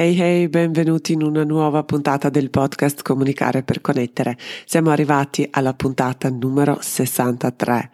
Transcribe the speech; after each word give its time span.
Hey 0.00 0.18
hey, 0.18 0.48
benvenuti 0.48 1.12
in 1.12 1.22
una 1.22 1.44
nuova 1.44 1.84
puntata 1.84 2.30
del 2.30 2.48
podcast 2.48 3.02
Comunicare 3.02 3.62
per 3.62 3.82
connettere. 3.82 4.38
Siamo 4.64 4.88
arrivati 4.88 5.46
alla 5.50 5.74
puntata 5.74 6.30
numero 6.30 6.78
63. 6.80 7.90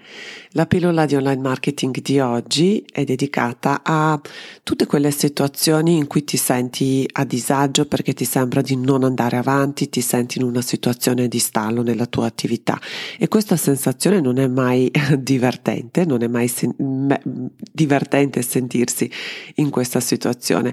La 0.51 0.67
pillola 0.67 1.05
di 1.05 1.17
online 1.17 1.43
marketing 1.43 2.01
di 2.01 2.21
oggi 2.21 2.87
è 2.93 3.03
dedicata 3.03 3.81
a 3.83 4.21
tutte 4.63 4.87
quelle 4.87 5.11
situazioni 5.11 5.97
in 5.97 6.07
cui 6.07 6.23
ti 6.23 6.37
senti 6.37 7.07
a 7.15 7.25
disagio 7.25 7.87
perché 7.87 8.13
ti 8.15 8.25
sembra 8.25 8.61
di 8.61 8.77
non 8.77 9.03
andare 9.03 9.37
avanti, 9.37 9.89
ti 9.89 10.01
senti 10.01 10.39
in 10.39 10.45
una 10.45 10.63
situazione 10.63 11.27
di 11.27 11.41
stallo 11.41 11.83
nella 11.83 12.07
tua 12.07 12.27
attività 12.27 12.81
e 13.19 13.27
questa 13.27 13.57
sensazione 13.57 14.21
non 14.21 14.39
è 14.39 14.47
mai 14.47 14.89
divertente, 15.19 16.05
non 16.05 16.23
è 16.23 16.29
mai 16.29 16.47
sen- 16.47 17.51
divertente 17.73 18.43
sentirsi 18.43 19.11
in 19.57 19.71
questa 19.71 19.99
situazione. 19.99 20.73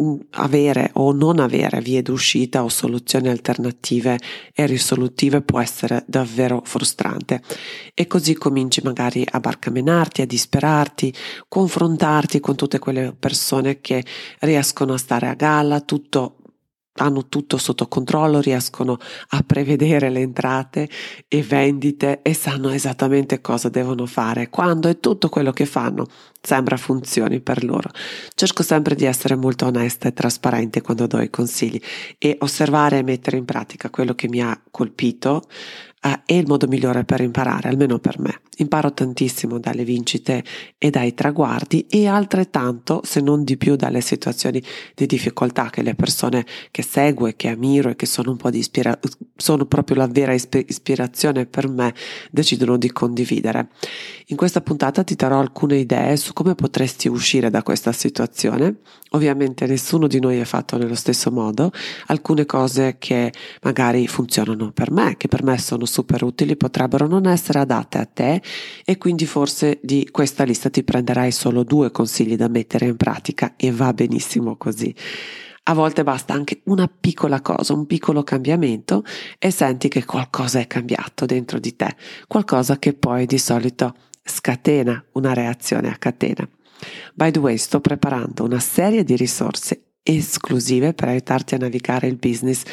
Mm, 0.00 0.16
avere 0.72 0.90
o 0.94 1.12
non 1.12 1.38
avere 1.38 1.80
vie 1.80 2.02
d'uscita 2.02 2.64
o 2.64 2.68
soluzioni 2.68 3.28
alternative 3.28 4.18
e 4.54 4.66
risolutive 4.66 5.42
può 5.42 5.60
essere 5.60 6.04
davvero 6.06 6.62
frustrante. 6.64 7.42
E 7.94 8.06
così 8.06 8.34
cominci 8.34 8.80
magari 8.82 9.24
a 9.30 9.38
barcamenarti, 9.38 10.22
a 10.22 10.26
disperarti, 10.26 11.14
confrontarti 11.48 12.40
con 12.40 12.56
tutte 12.56 12.78
quelle 12.78 13.14
persone 13.16 13.80
che 13.80 14.04
riescono 14.40 14.94
a 14.94 14.98
stare 14.98 15.28
a 15.28 15.34
galla, 15.34 15.80
tutto 15.80 16.36
hanno 16.96 17.26
tutto 17.28 17.56
sotto 17.56 17.88
controllo, 17.88 18.40
riescono 18.40 18.98
a 19.30 19.42
prevedere 19.44 20.10
le 20.10 20.20
entrate 20.20 20.88
e 21.28 21.42
vendite 21.42 22.20
e 22.22 22.34
sanno 22.34 22.70
esattamente 22.70 23.40
cosa 23.40 23.68
devono 23.68 24.06
fare, 24.06 24.50
quando 24.50 24.88
e 24.88 25.00
tutto 25.00 25.28
quello 25.28 25.52
che 25.52 25.66
fanno 25.66 26.06
sembra 26.40 26.76
funzioni 26.76 27.40
per 27.40 27.64
loro. 27.64 27.90
Cerco 28.34 28.62
sempre 28.62 28.94
di 28.94 29.04
essere 29.04 29.36
molto 29.36 29.66
onesta 29.66 30.08
e 30.08 30.12
trasparente 30.12 30.80
quando 30.80 31.06
do 31.06 31.20
i 31.20 31.30
consigli 31.30 31.80
e 32.18 32.36
osservare 32.40 32.98
e 32.98 33.02
mettere 33.02 33.36
in 33.36 33.44
pratica 33.44 33.90
quello 33.90 34.14
che 34.14 34.28
mi 34.28 34.42
ha 34.42 34.60
colpito 34.70 35.44
eh, 36.04 36.22
è 36.24 36.32
il 36.34 36.46
modo 36.46 36.66
migliore 36.66 37.04
per 37.04 37.20
imparare, 37.20 37.68
almeno 37.68 37.98
per 37.98 38.18
me. 38.18 38.40
Imparo 38.56 38.92
tantissimo 38.92 39.58
dalle 39.58 39.84
vincite 39.84 40.44
e 40.76 40.90
dai 40.90 41.14
traguardi 41.14 41.86
e 41.88 42.06
altrettanto, 42.06 43.00
se 43.04 43.20
non 43.20 43.44
di 43.44 43.56
più, 43.56 43.76
dalle 43.76 44.00
situazioni 44.00 44.62
di 44.94 45.06
difficoltà 45.06 45.70
che 45.70 45.82
le 45.82 45.94
persone 45.94 46.44
che 46.70 46.82
seguo 46.82 47.28
e 47.28 47.36
che 47.36 47.48
ammiro 47.48 47.90
e 47.90 47.96
che 47.96 48.06
sono 48.06 48.32
un 48.32 48.36
po' 48.36 48.50
di 48.50 48.58
ispirazione, 48.58 49.16
sono 49.36 49.64
proprio 49.66 49.96
la 49.96 50.06
vera 50.06 50.32
ispirazione 50.32 51.46
per 51.46 51.68
me, 51.68 51.94
decidono 52.30 52.76
di 52.76 52.90
condividere. 52.90 53.68
In 54.26 54.36
questa 54.36 54.60
puntata 54.60 55.04
ti 55.04 55.14
darò 55.14 55.38
alcune 55.38 55.76
idee 55.76 56.16
su 56.16 56.32
come 56.32 56.54
potresti 56.54 57.08
uscire 57.08 57.48
da 57.48 57.62
questa 57.62 57.92
situazione. 57.92 58.76
Ovviamente 59.10 59.66
nessuno 59.66 60.06
di 60.06 60.20
noi 60.20 60.38
è 60.38 60.44
fatto 60.44 60.78
nello 60.78 60.94
stesso 60.94 61.30
modo, 61.30 61.70
alcune 62.06 62.46
cose 62.46 62.96
che 62.98 63.32
magari 63.60 64.06
funzionano 64.08 64.72
per 64.72 64.90
me, 64.90 65.16
che 65.18 65.28
per 65.28 65.42
me 65.42 65.58
sono 65.58 65.84
super 65.92 66.24
utili 66.24 66.56
potrebbero 66.56 67.06
non 67.06 67.26
essere 67.26 67.58
adatte 67.58 67.98
a 67.98 68.06
te 68.06 68.42
e 68.84 68.96
quindi 68.96 69.26
forse 69.26 69.78
di 69.82 70.08
questa 70.10 70.44
lista 70.44 70.70
ti 70.70 70.82
prenderai 70.82 71.30
solo 71.30 71.62
due 71.62 71.90
consigli 71.90 72.34
da 72.34 72.48
mettere 72.48 72.86
in 72.86 72.96
pratica 72.96 73.54
e 73.56 73.70
va 73.70 73.92
benissimo 73.92 74.56
così. 74.56 74.94
A 75.64 75.74
volte 75.74 76.02
basta 76.02 76.32
anche 76.32 76.62
una 76.64 76.88
piccola 76.88 77.40
cosa, 77.40 77.74
un 77.74 77.86
piccolo 77.86 78.24
cambiamento 78.24 79.04
e 79.38 79.50
senti 79.52 79.88
che 79.88 80.04
qualcosa 80.04 80.58
è 80.58 80.66
cambiato 80.66 81.26
dentro 81.26 81.60
di 81.60 81.76
te, 81.76 81.94
qualcosa 82.26 82.78
che 82.78 82.94
poi 82.94 83.26
di 83.26 83.38
solito 83.38 83.94
scatena 84.24 85.04
una 85.12 85.34
reazione 85.34 85.88
a 85.88 85.96
catena. 85.96 86.48
By 87.14 87.30
the 87.30 87.38
way, 87.38 87.58
sto 87.58 87.80
preparando 87.80 88.42
una 88.42 88.58
serie 88.58 89.04
di 89.04 89.14
risorse 89.14 89.84
esclusive 90.02 90.94
per 90.94 91.08
aiutarti 91.08 91.54
a 91.54 91.58
navigare 91.58 92.08
il 92.08 92.16
business 92.16 92.64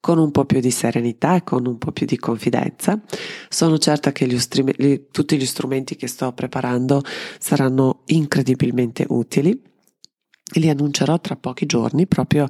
con 0.00 0.18
un 0.18 0.30
po' 0.30 0.44
più 0.44 0.60
di 0.60 0.70
serenità 0.70 1.36
e 1.36 1.44
con 1.44 1.66
un 1.66 1.78
po' 1.78 1.92
più 1.92 2.06
di 2.06 2.16
confidenza. 2.16 3.00
Sono 3.48 3.78
certa 3.78 4.12
che 4.12 4.26
gli 4.26 4.38
str- 4.38 4.80
gli, 4.80 5.06
tutti 5.10 5.36
gli 5.36 5.46
strumenti 5.46 5.96
che 5.96 6.06
sto 6.06 6.32
preparando 6.32 7.02
saranno 7.38 8.02
incredibilmente 8.06 9.04
utili. 9.08 9.60
Li 10.54 10.68
annuncerò 10.68 11.20
tra 11.20 11.36
pochi 11.36 11.66
giorni 11.66 12.06
proprio 12.06 12.46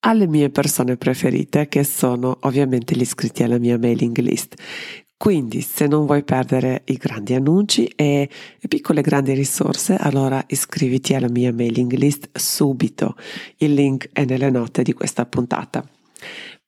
alle 0.00 0.26
mie 0.26 0.50
persone 0.50 0.96
preferite 0.96 1.68
che 1.68 1.84
sono 1.84 2.38
ovviamente 2.42 2.94
gli 2.96 3.02
iscritti 3.02 3.42
alla 3.42 3.58
mia 3.58 3.78
mailing 3.78 4.16
list. 4.18 4.54
Quindi 5.16 5.60
se 5.60 5.86
non 5.86 6.06
vuoi 6.06 6.24
perdere 6.24 6.82
i 6.86 6.94
grandi 6.94 7.34
annunci 7.34 7.84
e 7.94 8.26
le 8.58 8.68
piccole 8.68 9.02
grandi 9.02 9.34
risorse, 9.34 9.94
allora 9.94 10.42
iscriviti 10.46 11.14
alla 11.14 11.28
mia 11.28 11.52
mailing 11.52 11.92
list 11.92 12.30
subito. 12.32 13.16
Il 13.58 13.74
link 13.74 14.08
è 14.12 14.24
nelle 14.24 14.48
note 14.48 14.82
di 14.82 14.94
questa 14.94 15.26
puntata. 15.26 15.86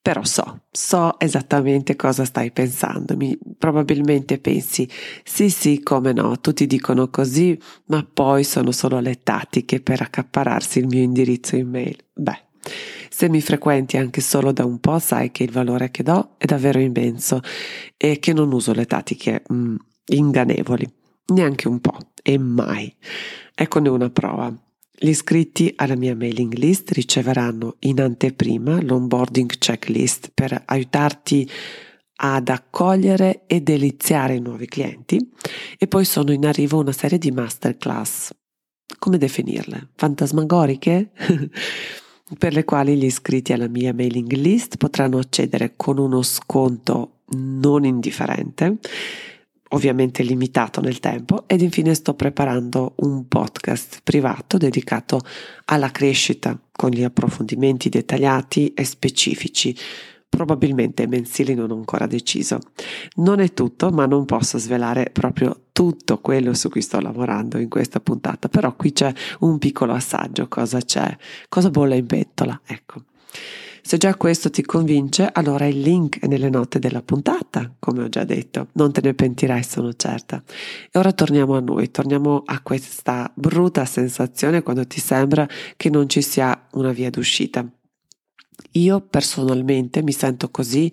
Però 0.02 0.24
so, 0.24 0.62
so 0.72 1.18
esattamente 1.20 1.94
cosa 1.94 2.24
stai 2.24 2.50
pensando. 2.50 3.16
Mi, 3.16 3.38
probabilmente 3.56 4.38
pensi, 4.38 4.88
sì 5.22 5.48
sì, 5.48 5.80
come 5.80 6.12
no, 6.12 6.40
tutti 6.40 6.66
dicono 6.66 7.08
così, 7.08 7.56
ma 7.86 8.04
poi 8.12 8.42
sono 8.42 8.72
solo 8.72 8.98
le 8.98 9.20
tattiche 9.22 9.80
per 9.80 10.02
accapararsi 10.02 10.80
il 10.80 10.88
mio 10.88 11.02
indirizzo 11.02 11.54
email. 11.54 11.96
Beh, 12.14 12.40
se 13.10 13.28
mi 13.28 13.40
frequenti 13.40 13.96
anche 13.96 14.20
solo 14.20 14.50
da 14.50 14.64
un 14.64 14.80
po', 14.80 14.98
sai 14.98 15.30
che 15.30 15.44
il 15.44 15.52
valore 15.52 15.92
che 15.92 16.02
do 16.02 16.34
è 16.36 16.46
davvero 16.46 16.80
immenso 16.80 17.40
e 17.96 18.18
che 18.18 18.32
non 18.32 18.50
uso 18.50 18.72
le 18.72 18.86
tattiche 18.86 19.44
mm, 19.52 19.76
ingannevoli, 20.06 20.92
neanche 21.26 21.68
un 21.68 21.78
po', 21.78 21.96
e 22.22 22.38
mai. 22.38 22.92
Eccone 23.54 23.88
una 23.88 24.10
prova. 24.10 24.52
Gli 25.02 25.08
iscritti 25.08 25.72
alla 25.74 25.96
mia 25.96 26.14
mailing 26.14 26.52
list 26.54 26.92
riceveranno 26.92 27.74
in 27.80 28.00
anteprima 28.00 28.80
l'onboarding 28.80 29.50
checklist 29.58 30.30
per 30.32 30.62
aiutarti 30.64 31.50
ad 32.18 32.48
accogliere 32.48 33.42
e 33.48 33.62
deliziare 33.62 34.36
i 34.36 34.40
nuovi 34.40 34.66
clienti 34.66 35.18
e 35.76 35.88
poi 35.88 36.04
sono 36.04 36.30
in 36.30 36.46
arrivo 36.46 36.78
una 36.78 36.92
serie 36.92 37.18
di 37.18 37.32
masterclass. 37.32 38.30
Come 38.96 39.18
definirle? 39.18 39.88
Fantasmagoriche? 39.96 41.10
per 42.38 42.52
le 42.52 42.64
quali 42.64 42.94
gli 42.96 43.04
iscritti 43.04 43.52
alla 43.52 43.66
mia 43.66 43.92
mailing 43.92 44.30
list 44.30 44.76
potranno 44.76 45.18
accedere 45.18 45.72
con 45.74 45.98
uno 45.98 46.22
sconto 46.22 47.22
non 47.30 47.84
indifferente 47.84 48.78
ovviamente 49.72 50.22
limitato 50.22 50.80
nel 50.80 51.00
tempo 51.00 51.44
ed 51.46 51.60
infine 51.60 51.94
sto 51.94 52.14
preparando 52.14 52.94
un 52.96 53.26
podcast 53.28 54.00
privato 54.02 54.56
dedicato 54.56 55.20
alla 55.66 55.90
crescita 55.90 56.58
con 56.70 56.90
gli 56.90 57.02
approfondimenti 57.02 57.88
dettagliati 57.88 58.72
e 58.74 58.84
specifici 58.84 59.76
probabilmente 60.32 61.06
mensili 61.06 61.52
non 61.52 61.70
ho 61.70 61.74
ancora 61.74 62.06
deciso. 62.06 62.58
Non 63.16 63.40
è 63.40 63.52
tutto, 63.52 63.90
ma 63.90 64.06
non 64.06 64.24
posso 64.24 64.56
svelare 64.56 65.10
proprio 65.12 65.64
tutto 65.72 66.20
quello 66.20 66.54
su 66.54 66.70
cui 66.70 66.80
sto 66.80 67.00
lavorando 67.00 67.58
in 67.58 67.68
questa 67.68 68.00
puntata, 68.00 68.48
però 68.48 68.74
qui 68.74 68.92
c'è 68.92 69.12
un 69.40 69.58
piccolo 69.58 69.92
assaggio, 69.92 70.48
cosa 70.48 70.80
c'è, 70.80 71.14
cosa 71.50 71.68
bolle 71.68 71.96
in 71.96 72.06
pentola, 72.06 72.58
ecco. 72.64 73.02
Se 73.84 73.98
già 73.98 74.14
questo 74.14 74.48
ti 74.48 74.62
convince, 74.62 75.28
allora 75.32 75.66
il 75.66 75.80
link 75.80 76.20
è 76.20 76.28
nelle 76.28 76.48
note 76.48 76.78
della 76.78 77.02
puntata, 77.02 77.74
come 77.80 78.04
ho 78.04 78.08
già 78.08 78.22
detto. 78.22 78.68
Non 78.74 78.92
te 78.92 79.00
ne 79.02 79.12
pentirai, 79.12 79.64
sono 79.64 79.92
certa. 79.94 80.42
E 80.90 80.98
ora 80.98 81.12
torniamo 81.12 81.56
a 81.56 81.60
noi, 81.60 81.90
torniamo 81.90 82.42
a 82.46 82.60
questa 82.62 83.30
brutta 83.34 83.84
sensazione 83.84 84.62
quando 84.62 84.86
ti 84.86 85.00
sembra 85.00 85.48
che 85.76 85.90
non 85.90 86.08
ci 86.08 86.22
sia 86.22 86.68
una 86.72 86.92
via 86.92 87.10
d'uscita. 87.10 87.68
Io 88.72 89.00
personalmente 89.00 90.02
mi 90.02 90.12
sento 90.12 90.50
così 90.50 90.90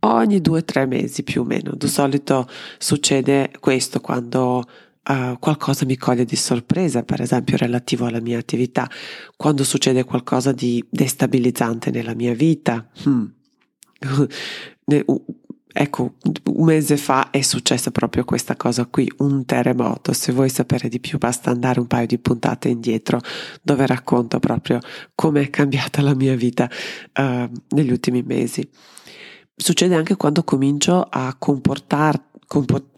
ogni 0.00 0.40
due 0.40 0.58
o 0.58 0.64
tre 0.64 0.86
mesi 0.86 1.22
più 1.22 1.40
o 1.40 1.44
meno. 1.44 1.72
Di 1.74 1.88
solito 1.88 2.46
succede 2.78 3.50
questo 3.60 4.00
quando 4.00 4.64
uh, 5.08 5.38
qualcosa 5.38 5.84
mi 5.84 5.96
coglie 5.96 6.24
di 6.24 6.36
sorpresa, 6.36 7.02
per 7.02 7.20
esempio 7.20 7.56
relativo 7.56 8.06
alla 8.06 8.20
mia 8.20 8.38
attività, 8.38 8.88
quando 9.36 9.64
succede 9.64 10.04
qualcosa 10.04 10.52
di 10.52 10.84
destabilizzante 10.88 11.90
nella 11.90 12.14
mia 12.14 12.34
vita. 12.34 12.88
Hmm. 13.04 13.24
Ecco, 15.72 16.14
un 16.46 16.64
mese 16.64 16.96
fa 16.96 17.30
è 17.30 17.42
successa 17.42 17.92
proprio 17.92 18.24
questa 18.24 18.56
cosa 18.56 18.86
qui, 18.86 19.08
un 19.18 19.44
terremoto. 19.44 20.12
Se 20.12 20.32
vuoi 20.32 20.48
sapere 20.48 20.88
di 20.88 20.98
più, 20.98 21.16
basta 21.18 21.50
andare 21.50 21.78
un 21.78 21.86
paio 21.86 22.06
di 22.06 22.18
puntate 22.18 22.68
indietro 22.68 23.20
dove 23.62 23.86
racconto 23.86 24.40
proprio 24.40 24.80
come 25.14 25.42
è 25.42 25.50
cambiata 25.50 26.02
la 26.02 26.14
mia 26.14 26.34
vita 26.34 26.68
uh, 27.18 27.48
negli 27.68 27.92
ultimi 27.92 28.22
mesi. 28.22 28.68
Succede 29.54 29.94
anche 29.94 30.16
quando 30.16 30.42
comincio 30.42 31.02
a 31.02 31.36
comportarmi 31.38 32.29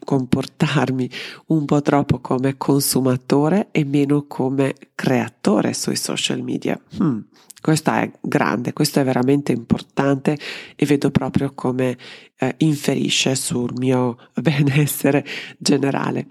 comportarmi 0.04 1.10
un 1.49 1.66
po' 1.66 1.82
troppo 1.82 2.20
come 2.20 2.56
consumatore 2.56 3.69
e 3.70 3.84
meno 3.84 4.25
come 4.26 4.75
creatore 4.94 5.75
sui 5.75 5.96
social 5.96 6.40
media. 6.40 6.81
Hmm, 6.96 7.19
questo 7.60 7.90
è 7.90 8.10
grande, 8.22 8.72
questo 8.72 9.00
è 9.00 9.04
veramente 9.04 9.52
importante 9.52 10.38
e 10.75 10.87
vedo 10.87 11.10
proprio 11.10 11.52
come 11.54 11.99
eh, 12.38 12.54
inferisce 12.58 13.34
sul 13.34 13.72
mio 13.76 14.16
benessere 14.40 15.25
generale. 15.58 16.28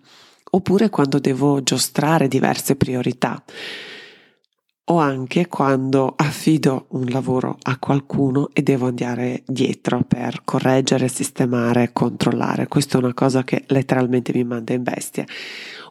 Oppure 0.53 0.89
quando 0.89 1.19
devo 1.19 1.61
giostrare 1.61 2.27
diverse 2.27 2.75
priorità 2.75 3.41
o 4.91 4.99
anche 4.99 5.47
quando 5.47 6.13
affido 6.17 6.87
un 6.89 7.05
lavoro 7.05 7.57
a 7.61 7.77
qualcuno 7.77 8.49
e 8.51 8.61
devo 8.61 8.87
andare 8.87 9.43
dietro 9.45 10.03
per 10.05 10.41
correggere, 10.43 11.07
sistemare, 11.07 11.91
controllare. 11.93 12.67
Questa 12.67 12.97
è 12.97 13.01
una 13.01 13.13
cosa 13.13 13.43
che 13.43 13.63
letteralmente 13.67 14.33
mi 14.33 14.43
manda 14.43 14.73
in 14.73 14.83
bestia. 14.83 15.23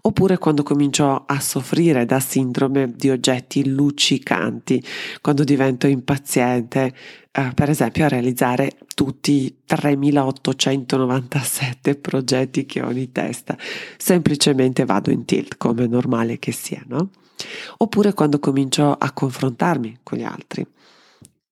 Oppure 0.02 0.38
quando 0.38 0.62
comincio 0.62 1.24
a 1.26 1.40
soffrire 1.40 2.06
da 2.06 2.20
sindrome 2.20 2.90
di 2.94 3.10
oggetti 3.10 3.68
luccicanti, 3.68 4.82
quando 5.20 5.44
divento 5.44 5.86
impaziente, 5.86 6.94
eh, 7.30 7.52
per 7.54 7.68
esempio 7.68 8.06
a 8.06 8.08
realizzare 8.08 8.78
tutti 8.94 9.32
i 9.32 9.56
3897 9.64 11.96
progetti 11.96 12.64
che 12.64 12.80
ho 12.80 12.90
in 12.90 13.12
testa. 13.12 13.58
Semplicemente 13.98 14.86
vado 14.86 15.10
in 15.10 15.26
tilt, 15.26 15.58
come 15.58 15.84
è 15.84 15.86
normale 15.86 16.38
che 16.38 16.52
sia, 16.52 16.82
no? 16.86 17.10
Oppure 17.78 18.12
quando 18.14 18.38
comincio 18.38 18.92
a 18.92 19.12
confrontarmi 19.12 19.98
con 20.02 20.18
gli 20.18 20.24
altri, 20.24 20.66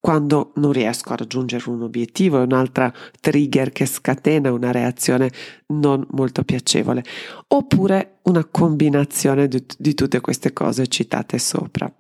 quando 0.01 0.53
non 0.57 0.73
riesco 0.73 1.13
a 1.13 1.17
raggiungere 1.17 1.69
un 1.69 1.83
obiettivo, 1.83 2.39
è 2.39 2.45
un'altra 2.45 2.93
trigger 3.21 3.71
che 3.71 3.85
scatena 3.87 4.53
una 4.53 4.71
reazione 4.71 5.31
non 5.69 6.07
molto 6.11 6.45
piacevole, 6.45 7.05
oppure 7.49 8.19
una 8.23 8.45
combinazione 8.45 9.49
di, 9.49 9.65
di 9.77 9.95
tutte 9.95 10.21
queste 10.21 10.53
cose 10.53 10.87
citate 10.87 11.39
sopra. 11.39 11.93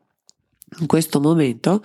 In 0.80 0.86
questo 0.86 1.20
momento 1.20 1.82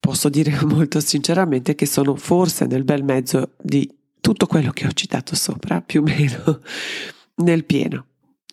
posso 0.00 0.28
dire 0.28 0.58
molto 0.66 0.98
sinceramente 1.00 1.76
che 1.76 1.86
sono 1.86 2.16
forse 2.16 2.66
nel 2.66 2.82
bel 2.82 3.04
mezzo 3.04 3.52
di 3.62 3.88
tutto 4.20 4.46
quello 4.46 4.72
che 4.72 4.86
ho 4.86 4.92
citato 4.92 5.36
sopra, 5.36 5.80
più 5.80 6.00
o 6.00 6.04
meno 6.04 6.60
nel 7.42 7.64
pieno. 7.64 8.06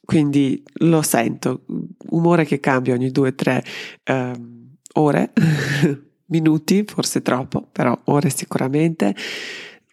Quindi 0.05 0.63
lo 0.79 1.01
sento, 1.03 1.65
umore 2.09 2.43
che 2.43 2.59
cambia 2.59 2.95
ogni 2.95 3.11
due 3.11 3.29
o 3.29 3.35
tre 3.35 3.63
eh, 4.03 4.57
ore, 4.93 5.33
minuti, 6.27 6.83
forse 6.85 7.21
troppo, 7.21 7.67
però 7.71 7.97
ore 8.05 8.29
sicuramente. 8.29 9.15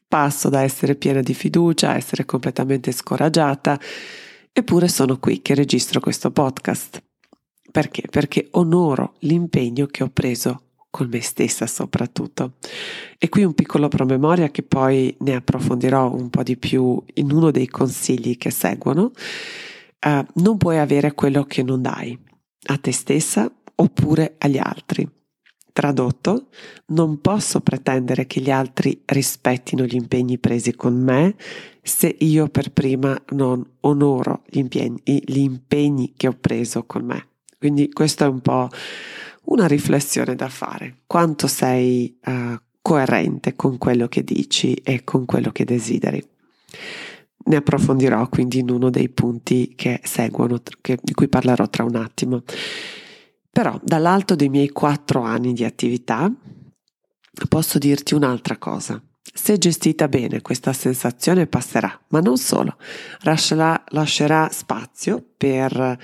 Passo 0.08 0.48
da 0.48 0.62
essere 0.62 0.94
piena 0.94 1.20
di 1.20 1.34
fiducia 1.34 1.90
a 1.90 1.96
essere 1.96 2.24
completamente 2.24 2.92
scoraggiata, 2.92 3.78
eppure 4.52 4.88
sono 4.88 5.18
qui 5.18 5.42
che 5.42 5.54
registro 5.54 6.00
questo 6.00 6.30
podcast. 6.30 7.02
Perché? 7.70 8.02
Perché 8.08 8.48
onoro 8.52 9.14
l'impegno 9.20 9.86
che 9.86 10.04
ho 10.04 10.08
preso 10.08 10.60
con 10.90 11.08
me 11.08 11.20
stessa 11.20 11.66
soprattutto. 11.66 12.54
E 13.18 13.28
qui 13.28 13.44
un 13.44 13.52
piccolo 13.52 13.88
promemoria 13.88 14.50
che 14.50 14.62
poi 14.62 15.14
ne 15.20 15.34
approfondirò 15.34 16.10
un 16.10 16.30
po' 16.30 16.42
di 16.42 16.56
più 16.56 17.02
in 17.14 17.32
uno 17.32 17.50
dei 17.50 17.66
consigli 17.66 18.38
che 18.38 18.50
seguono 18.50 19.10
uh, 20.06 20.24
non 20.34 20.56
puoi 20.56 20.78
avere 20.78 21.12
quello 21.12 21.44
che 21.44 21.62
non 21.62 21.82
dai 21.82 22.18
a 22.68 22.78
te 22.78 22.92
stessa 22.92 23.50
oppure 23.76 24.34
agli 24.38 24.58
altri. 24.58 25.08
Tradotto, 25.72 26.48
non 26.86 27.20
posso 27.20 27.60
pretendere 27.60 28.26
che 28.26 28.40
gli 28.40 28.50
altri 28.50 29.02
rispettino 29.04 29.84
gli 29.84 29.94
impegni 29.94 30.38
presi 30.38 30.74
con 30.74 30.94
me 30.94 31.36
se 31.82 32.14
io 32.18 32.48
per 32.48 32.72
prima 32.72 33.16
non 33.30 33.64
onoro 33.80 34.42
gli 34.48 34.58
impegni, 34.58 35.00
gli 35.04 35.38
impegni 35.38 36.14
che 36.16 36.28
ho 36.28 36.36
preso 36.38 36.84
con 36.84 37.04
me. 37.04 37.28
Quindi 37.58 37.90
questa 37.92 38.24
è 38.24 38.28
un 38.28 38.40
po' 38.40 38.68
una 39.44 39.66
riflessione 39.66 40.34
da 40.34 40.48
fare. 40.48 41.02
Quanto 41.06 41.46
sei 41.46 42.18
uh, 42.24 42.58
coerente 42.82 43.54
con 43.54 43.78
quello 43.78 44.08
che 44.08 44.24
dici 44.24 44.74
e 44.74 45.04
con 45.04 45.24
quello 45.24 45.50
che 45.50 45.64
desideri. 45.64 46.24
Ne 47.48 47.56
approfondirò 47.56 48.28
quindi 48.28 48.58
in 48.58 48.70
uno 48.70 48.90
dei 48.90 49.08
punti 49.08 49.74
che 49.76 50.00
seguono, 50.02 50.60
che, 50.80 50.98
di 51.00 51.12
cui 51.12 51.28
parlerò 51.28 51.68
tra 51.68 51.84
un 51.84 51.96
attimo. 51.96 52.42
Però 53.56 53.80
dall'alto 53.82 54.34
dei 54.34 54.50
miei 54.50 54.68
quattro 54.68 55.22
anni 55.22 55.54
di 55.54 55.64
attività 55.64 56.30
posso 57.48 57.78
dirti 57.78 58.12
un'altra 58.12 58.58
cosa. 58.58 59.02
Se 59.32 59.56
gestita 59.56 60.08
bene 60.08 60.42
questa 60.42 60.74
sensazione 60.74 61.46
passerà, 61.46 61.98
ma 62.08 62.20
non 62.20 62.36
solo, 62.36 62.76
lascerà, 63.20 63.82
lascerà 63.92 64.50
spazio 64.52 65.24
per 65.38 65.98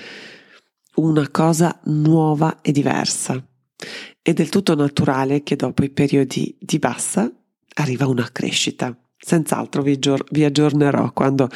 una 0.95 1.29
cosa 1.29 1.79
nuova 1.85 2.63
e 2.63 2.73
diversa. 2.73 3.47
È 4.23 4.33
del 4.33 4.49
tutto 4.49 4.75
naturale 4.75 5.43
che 5.43 5.55
dopo 5.55 5.85
i 5.85 5.91
periodi 5.91 6.57
di 6.59 6.79
bassa 6.79 7.31
arriva 7.75 8.07
una 8.07 8.31
crescita. 8.33 8.97
Senz'altro 9.15 9.83
vi, 9.83 9.99
gior- 9.99 10.25
vi 10.31 10.45
aggiornerò 10.45 11.13
quando 11.13 11.51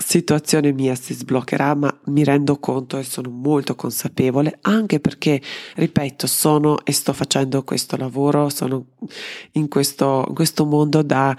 situazione 0.00 0.72
mia 0.72 0.94
si 0.94 1.14
sbloccherà, 1.14 1.74
ma 1.74 2.00
mi 2.06 2.24
rendo 2.24 2.58
conto 2.58 2.98
e 2.98 3.02
sono 3.04 3.30
molto 3.30 3.74
consapevole, 3.74 4.58
anche 4.62 4.98
perché, 4.98 5.40
ripeto, 5.74 6.26
sono 6.26 6.84
e 6.84 6.92
sto 6.92 7.12
facendo 7.12 7.62
questo 7.62 7.96
lavoro, 7.96 8.48
sono 8.48 8.86
in 9.52 9.68
questo, 9.68 10.24
in 10.28 10.34
questo 10.34 10.64
mondo 10.64 11.02
da 11.02 11.36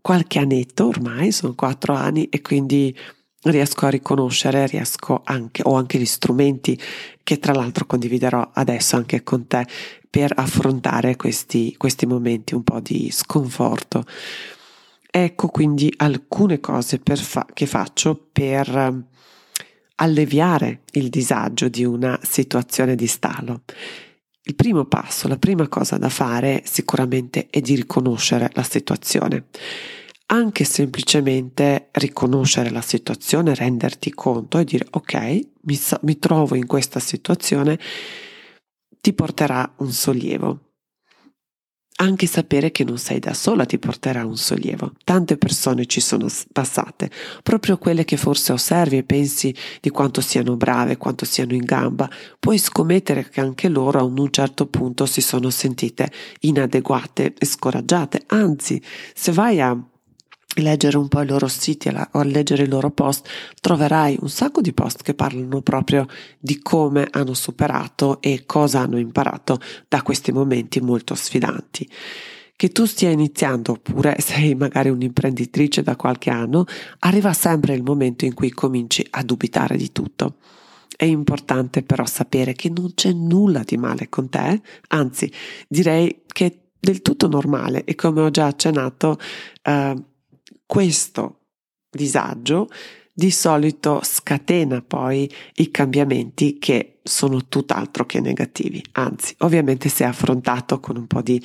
qualche 0.00 0.38
annetto 0.38 0.86
ormai, 0.86 1.32
sono 1.32 1.54
quattro 1.54 1.94
anni 1.94 2.28
e 2.28 2.40
quindi 2.40 2.96
riesco 3.44 3.86
a 3.86 3.90
riconoscere, 3.90 4.66
riesco 4.66 5.22
anche, 5.24 5.62
ho 5.64 5.74
anche 5.74 5.98
gli 5.98 6.04
strumenti 6.06 6.78
che 7.22 7.38
tra 7.38 7.52
l'altro 7.52 7.86
condividerò 7.86 8.50
adesso 8.54 8.96
anche 8.96 9.22
con 9.22 9.46
te 9.46 9.66
per 10.08 10.32
affrontare 10.36 11.16
questi, 11.16 11.74
questi 11.76 12.06
momenti 12.06 12.54
un 12.54 12.62
po' 12.62 12.80
di 12.80 13.10
sconforto. 13.10 14.04
Ecco 15.16 15.46
quindi 15.46 15.94
alcune 15.98 16.58
cose 16.58 17.00
fa- 17.04 17.46
che 17.54 17.66
faccio 17.66 18.30
per 18.32 18.68
ehm, 18.68 19.06
alleviare 19.96 20.82
il 20.94 21.08
disagio 21.08 21.68
di 21.68 21.84
una 21.84 22.18
situazione 22.20 22.96
di 22.96 23.06
stallo. 23.06 23.62
Il 24.42 24.56
primo 24.56 24.86
passo, 24.86 25.28
la 25.28 25.38
prima 25.38 25.68
cosa 25.68 25.98
da 25.98 26.08
fare 26.08 26.62
sicuramente 26.66 27.46
è 27.48 27.60
di 27.60 27.76
riconoscere 27.76 28.50
la 28.54 28.64
situazione. 28.64 29.44
Anche 30.26 30.64
semplicemente 30.64 31.90
riconoscere 31.92 32.70
la 32.70 32.82
situazione, 32.82 33.54
renderti 33.54 34.10
conto 34.10 34.58
e 34.58 34.64
dire 34.64 34.88
ok, 34.90 35.40
mi, 35.60 35.76
so- 35.76 36.00
mi 36.02 36.18
trovo 36.18 36.56
in 36.56 36.66
questa 36.66 36.98
situazione, 36.98 37.78
ti 39.00 39.12
porterà 39.12 39.74
un 39.76 39.92
sollievo. 39.92 40.73
Anche 41.96 42.26
sapere 42.26 42.72
che 42.72 42.82
non 42.82 42.98
sei 42.98 43.20
da 43.20 43.34
sola 43.34 43.64
ti 43.64 43.78
porterà 43.78 44.26
un 44.26 44.36
sollievo. 44.36 44.94
Tante 45.04 45.36
persone 45.36 45.86
ci 45.86 46.00
sono 46.00 46.26
passate, 46.52 47.08
proprio 47.44 47.78
quelle 47.78 48.04
che 48.04 48.16
forse 48.16 48.52
osservi 48.52 48.96
e 48.96 49.04
pensi 49.04 49.54
di 49.80 49.90
quanto 49.90 50.20
siano 50.20 50.56
brave, 50.56 50.96
quanto 50.96 51.24
siano 51.24 51.54
in 51.54 51.64
gamba. 51.64 52.10
Puoi 52.40 52.58
scommettere 52.58 53.28
che 53.28 53.40
anche 53.40 53.68
loro 53.68 54.00
a 54.00 54.02
un 54.02 54.28
certo 54.32 54.66
punto 54.66 55.06
si 55.06 55.20
sono 55.20 55.50
sentite 55.50 56.10
inadeguate 56.40 57.34
e 57.38 57.46
scoraggiate. 57.46 58.24
Anzi, 58.26 58.82
se 59.14 59.30
vai 59.30 59.60
a 59.60 59.78
leggere 60.54 60.96
un 60.96 61.08
po' 61.08 61.22
i 61.22 61.26
loro 61.26 61.48
siti 61.48 61.88
o 61.88 62.22
leggere 62.22 62.64
i 62.64 62.68
loro 62.68 62.90
post, 62.90 63.28
troverai 63.60 64.18
un 64.20 64.28
sacco 64.28 64.60
di 64.60 64.72
post 64.72 65.02
che 65.02 65.14
parlano 65.14 65.62
proprio 65.62 66.06
di 66.38 66.60
come 66.60 67.08
hanno 67.10 67.34
superato 67.34 68.20
e 68.20 68.44
cosa 68.46 68.80
hanno 68.80 68.98
imparato 68.98 69.58
da 69.88 70.02
questi 70.02 70.32
momenti 70.32 70.80
molto 70.80 71.14
sfidanti. 71.14 71.88
Che 72.56 72.68
tu 72.68 72.84
stia 72.84 73.10
iniziando 73.10 73.72
oppure 73.72 74.16
sei 74.20 74.54
magari 74.54 74.88
un'imprenditrice 74.88 75.82
da 75.82 75.96
qualche 75.96 76.30
anno, 76.30 76.66
arriva 77.00 77.32
sempre 77.32 77.74
il 77.74 77.82
momento 77.82 78.24
in 78.24 78.34
cui 78.34 78.50
cominci 78.50 79.04
a 79.10 79.22
dubitare 79.24 79.76
di 79.76 79.90
tutto. 79.90 80.36
È 80.96 81.04
importante 81.04 81.82
però 81.82 82.06
sapere 82.06 82.52
che 82.52 82.70
non 82.70 82.94
c'è 82.94 83.12
nulla 83.12 83.62
di 83.64 83.76
male 83.76 84.08
con 84.08 84.28
te, 84.28 84.62
anzi 84.88 85.30
direi 85.66 86.22
che 86.28 86.46
è 86.46 86.56
del 86.78 87.02
tutto 87.02 87.26
normale 87.26 87.84
e 87.84 87.96
come 87.96 88.20
ho 88.20 88.30
già 88.30 88.46
accennato 88.46 89.18
eh, 89.62 89.94
questo 90.66 91.40
disagio 91.90 92.68
di 93.12 93.30
solito 93.30 94.00
scatena 94.02 94.82
poi 94.82 95.30
i 95.56 95.70
cambiamenti 95.70 96.58
che 96.58 96.98
sono 97.04 97.46
tutt'altro 97.46 98.06
che 98.06 98.20
negativi, 98.20 98.82
anzi 98.92 99.34
ovviamente 99.38 99.88
se 99.88 100.04
affrontato 100.04 100.80
con 100.80 100.96
un 100.96 101.06
po' 101.06 101.22
di 101.22 101.40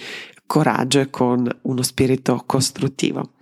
coraggio 0.47 0.99
e 0.99 1.11
con 1.11 1.47
uno 1.61 1.81
spirito 1.83 2.43
costruttivo. 2.47 3.33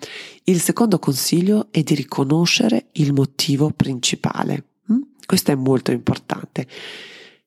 Il 0.43 0.59
secondo 0.59 0.99
consiglio 0.99 1.67
è 1.71 1.81
di 1.81 1.95
riconoscere 1.95 2.87
il 2.93 3.13
motivo 3.13 3.69
principale. 3.69 4.65
Mm? 4.91 5.01
Questo 5.25 5.51
è 5.51 5.55
molto 5.55 5.91
importante. 5.91 6.67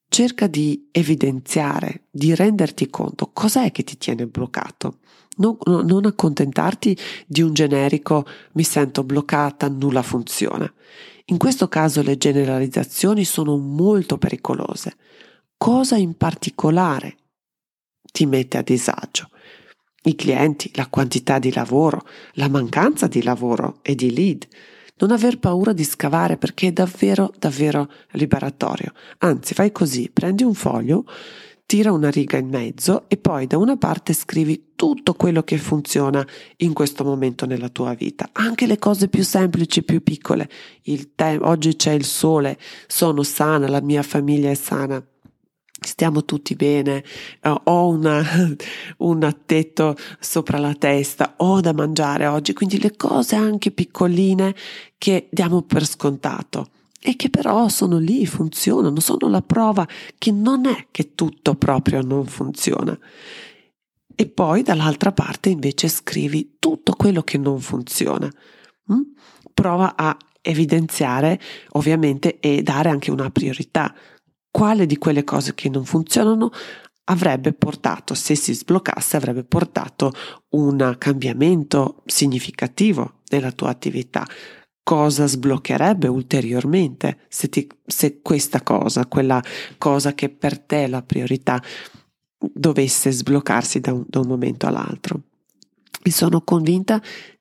Cerca 0.08 0.46
di 0.46 0.88
evidenziare, 0.90 2.04
di 2.10 2.34
renderti 2.34 2.88
conto 2.88 3.30
cos'è 3.34 3.70
che 3.70 3.84
ti 3.84 3.98
tiene 3.98 4.26
bloccato. 4.26 5.00
Non, 5.40 5.56
non 5.64 6.04
accontentarti 6.06 6.96
di 7.26 7.42
un 7.42 7.52
generico 7.52 8.26
mi 8.52 8.62
sento 8.62 9.04
bloccata, 9.04 9.68
nulla 9.68 10.02
funziona. 10.02 10.70
In 11.26 11.38
questo 11.38 11.68
caso 11.68 12.02
le 12.02 12.16
generalizzazioni 12.16 13.24
sono 13.24 13.56
molto 13.56 14.18
pericolose. 14.18 14.96
Cosa 15.56 15.96
in 15.96 16.16
particolare 16.16 17.16
ti 18.10 18.26
mette 18.26 18.58
a 18.58 18.62
disagio? 18.62 19.28
I 20.02 20.14
clienti, 20.14 20.70
la 20.74 20.88
quantità 20.88 21.38
di 21.38 21.52
lavoro, 21.52 22.04
la 22.32 22.48
mancanza 22.48 23.06
di 23.06 23.22
lavoro 23.22 23.78
e 23.82 23.94
di 23.94 24.12
lead. 24.12 24.46
Non 24.96 25.12
aver 25.12 25.38
paura 25.38 25.72
di 25.72 25.84
scavare 25.84 26.36
perché 26.36 26.68
è 26.68 26.72
davvero, 26.72 27.32
davvero 27.38 27.90
liberatorio. 28.12 28.92
Anzi, 29.18 29.54
fai 29.54 29.72
così, 29.72 30.10
prendi 30.12 30.42
un 30.42 30.54
foglio, 30.54 31.04
tira 31.70 31.92
una 31.92 32.10
riga 32.10 32.36
in 32.36 32.48
mezzo 32.48 33.04
e 33.06 33.16
poi 33.16 33.46
da 33.46 33.56
una 33.56 33.76
parte 33.76 34.12
scrivi 34.12 34.72
tutto 34.74 35.14
quello 35.14 35.44
che 35.44 35.56
funziona 35.56 36.26
in 36.56 36.72
questo 36.72 37.04
momento 37.04 37.46
nella 37.46 37.68
tua 37.68 37.94
vita, 37.94 38.30
anche 38.32 38.66
le 38.66 38.76
cose 38.76 39.06
più 39.06 39.22
semplici, 39.22 39.84
più 39.84 40.02
piccole. 40.02 40.50
Te- 41.14 41.38
oggi 41.40 41.76
c'è 41.76 41.92
il 41.92 42.04
sole, 42.04 42.58
sono 42.88 43.22
sana, 43.22 43.68
la 43.68 43.80
mia 43.80 44.02
famiglia 44.02 44.50
è 44.50 44.54
sana. 44.54 45.00
Stiamo 45.80 46.24
tutti 46.24 46.56
bene, 46.56 47.04
uh, 47.44 47.54
ho 47.62 47.86
una, 47.86 48.20
un 48.98 49.36
tetto 49.46 49.94
sopra 50.18 50.58
la 50.58 50.74
testa, 50.74 51.34
ho 51.36 51.60
da 51.60 51.72
mangiare 51.72 52.26
oggi, 52.26 52.52
quindi 52.52 52.80
le 52.80 52.96
cose 52.96 53.36
anche 53.36 53.70
piccoline 53.70 54.56
che 54.98 55.28
diamo 55.30 55.62
per 55.62 55.86
scontato 55.86 56.66
e 57.02 57.16
che 57.16 57.30
però 57.30 57.68
sono 57.68 57.98
lì, 57.98 58.26
funzionano, 58.26 59.00
sono 59.00 59.28
la 59.28 59.40
prova 59.40 59.88
che 60.18 60.30
non 60.30 60.66
è 60.66 60.88
che 60.90 61.14
tutto 61.14 61.54
proprio 61.54 62.02
non 62.02 62.26
funziona. 62.26 62.96
E 64.14 64.26
poi 64.28 64.62
dall'altra 64.62 65.12
parte 65.12 65.48
invece 65.48 65.88
scrivi 65.88 66.56
tutto 66.58 66.92
quello 66.92 67.22
che 67.22 67.38
non 67.38 67.58
funziona. 67.58 68.30
Mm? 68.92 69.00
Prova 69.54 69.96
a 69.96 70.14
evidenziare 70.42 71.40
ovviamente 71.70 72.38
e 72.38 72.62
dare 72.62 72.90
anche 72.90 73.10
una 73.10 73.30
priorità. 73.30 73.94
Quale 74.50 74.84
di 74.84 74.98
quelle 74.98 75.24
cose 75.24 75.54
che 75.54 75.70
non 75.70 75.86
funzionano 75.86 76.50
avrebbe 77.04 77.54
portato, 77.54 78.14
se 78.14 78.34
si 78.34 78.52
sbloccasse, 78.52 79.16
avrebbe 79.16 79.44
portato 79.44 80.12
un 80.50 80.96
cambiamento 80.98 82.02
significativo 82.04 83.20
nella 83.30 83.52
tua 83.52 83.70
attività 83.70 84.26
cosa 84.82 85.26
sbloccherebbe 85.26 86.08
ulteriormente 86.08 87.20
se, 87.28 87.48
ti, 87.48 87.68
se 87.86 88.20
questa 88.22 88.62
cosa, 88.62 89.06
quella 89.06 89.42
cosa 89.78 90.14
che 90.14 90.28
per 90.28 90.58
te 90.58 90.84
è 90.84 90.86
la 90.88 91.02
priorità, 91.02 91.62
dovesse 92.38 93.10
sbloccarsi 93.10 93.80
da 93.80 93.92
un, 93.92 94.04
da 94.06 94.20
un 94.20 94.26
momento 94.26 94.66
all'altro. 94.66 95.20
E 96.02 96.10
sono 96.10 96.40
convinta 96.40 97.00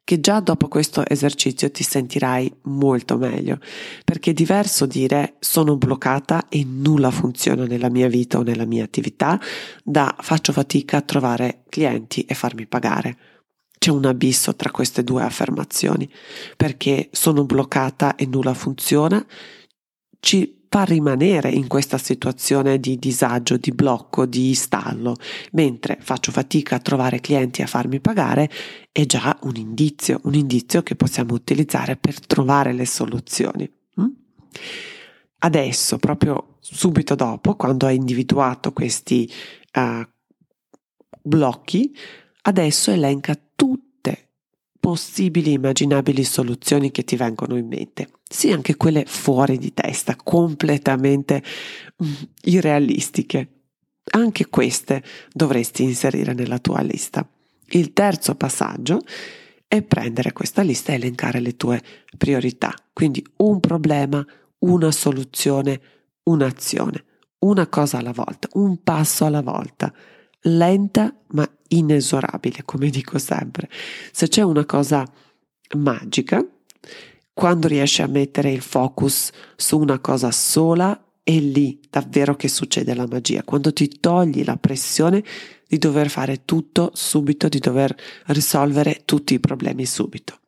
che 0.09 0.19
già 0.19 0.39
dopo 0.39 0.67
questo 0.67 1.07
esercizio 1.07 1.69
ti 1.69 1.83
sentirai 1.83 2.51
molto 2.63 3.15
meglio, 3.17 3.59
perché 4.03 4.31
è 4.31 4.33
diverso 4.33 4.87
dire 4.87 5.35
sono 5.39 5.77
bloccata 5.77 6.49
e 6.49 6.65
nulla 6.65 7.11
funziona 7.11 7.65
nella 7.65 7.89
mia 7.89 8.07
vita 8.07 8.39
o 8.39 8.41
nella 8.41 8.65
mia 8.65 8.83
attività, 8.83 9.39
da 9.83 10.15
faccio 10.19 10.51
fatica 10.51 10.97
a 10.97 11.01
trovare 11.01 11.63
clienti 11.69 12.21
e 12.23 12.33
farmi 12.33 12.65
pagare. 12.65 13.17
C'è 13.79 13.91
un 13.91 14.05
abisso 14.05 14.55
tra 14.55 14.71
queste 14.71 15.03
due 15.03 15.23
affermazioni, 15.23 16.07
perché 16.55 17.09
sono 17.11 17.45
bloccata 17.45 18.15
e 18.15 18.25
nulla 18.25 18.53
funziona, 18.53 19.25
ci 20.19 20.59
fa 20.69 20.83
rimanere 20.83 21.49
in 21.49 21.67
questa 21.67 21.97
situazione 21.97 22.79
di 22.79 22.99
disagio, 22.99 23.57
di 23.57 23.71
blocco, 23.71 24.27
di 24.27 24.53
stallo, 24.53 25.15
mentre 25.53 25.97
faccio 25.99 26.31
fatica 26.31 26.75
a 26.75 26.79
trovare 26.79 27.21
clienti 27.21 27.63
a 27.63 27.67
farmi 27.67 27.99
pagare, 27.99 28.49
è 28.91 29.05
già 29.05 29.35
un 29.43 29.55
indizio, 29.55 30.19
un 30.23 30.35
indizio 30.35 30.83
che 30.83 30.95
possiamo 30.95 31.33
utilizzare 31.33 31.95
per 31.95 32.19
trovare 32.19 32.71
le 32.73 32.85
soluzioni. 32.85 33.69
Mm? 33.99 34.07
Adesso, 35.39 35.97
proprio 35.97 36.57
subito 36.59 37.15
dopo, 37.15 37.55
quando 37.55 37.87
hai 37.87 37.95
individuato 37.95 38.71
questi 38.71 39.31
uh, 39.73 40.07
blocchi, 41.23 41.95
adesso 42.41 42.91
elenca 42.91 43.37
tutte 43.55 44.29
possibili 44.79 45.51
immaginabili 45.51 46.23
soluzioni 46.23 46.91
che 46.91 47.03
ti 47.03 47.15
vengono 47.15 47.57
in 47.57 47.67
mente, 47.67 48.09
sì 48.27 48.51
anche 48.51 48.75
quelle 48.75 49.03
fuori 49.05 49.57
di 49.57 49.73
testa, 49.73 50.15
completamente 50.15 51.43
mm, 52.03 52.13
irrealistiche. 52.43 53.53
Anche 54.11 54.47
queste 54.47 55.03
dovresti 55.31 55.83
inserire 55.83 56.33
nella 56.33 56.57
tua 56.57 56.81
lista. 56.81 57.27
Il 57.67 57.93
terzo 57.93 58.33
passaggio 58.33 59.01
è 59.67 59.83
prendere 59.83 60.33
questa 60.33 60.63
lista 60.63 60.91
e 60.91 60.95
elencare 60.95 61.39
le 61.39 61.55
tue 61.55 61.79
priorità. 62.17 62.73
Quindi 62.91 63.23
un 63.37 63.59
problema, 63.59 64.25
una 64.59 64.89
soluzione, 64.89 65.79
un'azione, 66.23 67.03
una 67.39 67.67
cosa 67.67 67.99
alla 67.99 68.13
volta, 68.13 68.47
un 68.53 68.81
passo 68.81 69.25
alla 69.25 69.43
volta 69.43 69.93
lenta 70.43 71.13
ma 71.29 71.49
inesorabile, 71.69 72.63
come 72.65 72.89
dico 72.89 73.17
sempre. 73.17 73.69
Se 74.11 74.27
c'è 74.27 74.41
una 74.41 74.65
cosa 74.65 75.05
magica, 75.77 76.45
quando 77.33 77.67
riesci 77.67 78.01
a 78.01 78.07
mettere 78.07 78.51
il 78.51 78.61
focus 78.61 79.31
su 79.55 79.79
una 79.79 79.99
cosa 79.99 80.31
sola, 80.31 81.01
è 81.23 81.39
lì 81.39 81.79
davvero 81.89 82.35
che 82.35 82.47
succede 82.47 82.93
la 82.95 83.07
magia, 83.07 83.43
quando 83.43 83.71
ti 83.71 83.99
togli 83.99 84.43
la 84.43 84.57
pressione 84.57 85.23
di 85.67 85.77
dover 85.77 86.09
fare 86.09 86.43
tutto 86.43 86.91
subito, 86.93 87.47
di 87.47 87.59
dover 87.59 87.95
risolvere 88.27 89.03
tutti 89.05 89.35
i 89.35 89.39
problemi 89.39 89.85
subito. 89.85 90.39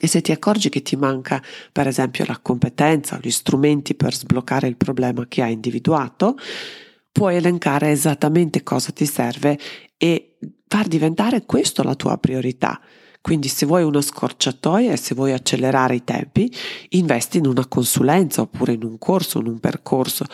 E 0.00 0.06
se 0.06 0.20
ti 0.20 0.30
accorgi 0.30 0.68
che 0.68 0.82
ti 0.82 0.94
manca, 0.94 1.42
per 1.72 1.88
esempio, 1.88 2.24
la 2.24 2.38
competenza 2.38 3.16
o 3.16 3.18
gli 3.20 3.32
strumenti 3.32 3.96
per 3.96 4.14
sbloccare 4.14 4.68
il 4.68 4.76
problema 4.76 5.26
che 5.26 5.42
hai 5.42 5.52
individuato, 5.54 6.36
puoi 7.10 7.36
elencare 7.36 7.90
esattamente 7.90 8.62
cosa 8.62 8.92
ti 8.92 9.06
serve 9.06 9.58
e 9.96 10.38
far 10.66 10.86
diventare 10.86 11.44
questo 11.44 11.82
la 11.82 11.94
tua 11.94 12.16
priorità. 12.18 12.80
Quindi 13.20 13.48
se 13.48 13.66
vuoi 13.66 13.82
una 13.82 14.00
scorciatoia 14.00 14.92
e 14.92 14.96
se 14.96 15.14
vuoi 15.14 15.32
accelerare 15.32 15.96
i 15.96 16.04
tempi, 16.04 16.50
investi 16.90 17.38
in 17.38 17.46
una 17.46 17.66
consulenza 17.66 18.42
oppure 18.42 18.72
in 18.72 18.84
un 18.84 18.96
corso, 18.98 19.40
in 19.40 19.48
un 19.48 19.58
percorso. 19.58 20.24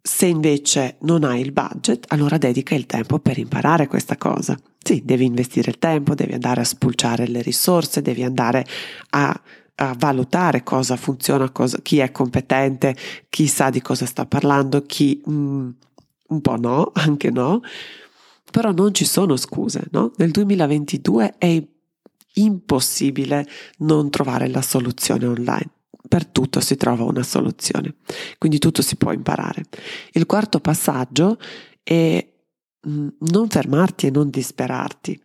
Se 0.00 0.26
invece 0.26 0.96
non 1.00 1.24
hai 1.24 1.40
il 1.40 1.52
budget, 1.52 2.04
allora 2.08 2.36
dedica 2.36 2.74
il 2.74 2.86
tempo 2.86 3.18
per 3.18 3.38
imparare 3.38 3.86
questa 3.86 4.16
cosa. 4.16 4.58
Sì, 4.78 5.02
devi 5.04 5.24
investire 5.24 5.70
il 5.70 5.78
tempo, 5.78 6.14
devi 6.14 6.34
andare 6.34 6.60
a 6.60 6.64
spulciare 6.64 7.28
le 7.28 7.40
risorse, 7.40 8.02
devi 8.02 8.24
andare 8.24 8.66
a 9.10 9.40
a 9.76 9.94
valutare 9.98 10.62
cosa 10.62 10.96
funziona, 10.96 11.50
cosa, 11.50 11.78
chi 11.82 11.98
è 11.98 12.12
competente, 12.12 12.96
chi 13.28 13.46
sa 13.46 13.70
di 13.70 13.80
cosa 13.80 14.06
sta 14.06 14.26
parlando, 14.26 14.82
chi 14.82 15.22
mm, 15.28 15.70
un 16.28 16.40
po' 16.40 16.56
no, 16.56 16.90
anche 16.96 17.30
no, 17.30 17.62
però 18.50 18.70
non 18.72 18.92
ci 18.92 19.04
sono 19.04 19.36
scuse, 19.36 19.86
no? 19.90 20.12
Nel 20.16 20.30
2022 20.30 21.34
è 21.38 21.62
impossibile 22.34 23.46
non 23.78 24.10
trovare 24.10 24.48
la 24.48 24.62
soluzione 24.62 25.26
online. 25.26 25.70
Per 26.08 26.26
tutto 26.26 26.60
si 26.60 26.76
trova 26.76 27.04
una 27.04 27.22
soluzione, 27.22 27.94
quindi 28.36 28.58
tutto 28.58 28.82
si 28.82 28.96
può 28.96 29.12
imparare. 29.12 29.64
Il 30.12 30.26
quarto 30.26 30.60
passaggio 30.60 31.38
è 31.82 32.32
mm, 32.86 33.08
non 33.20 33.48
fermarti 33.48 34.08
e 34.08 34.10
non 34.10 34.28
disperarti. 34.28 35.18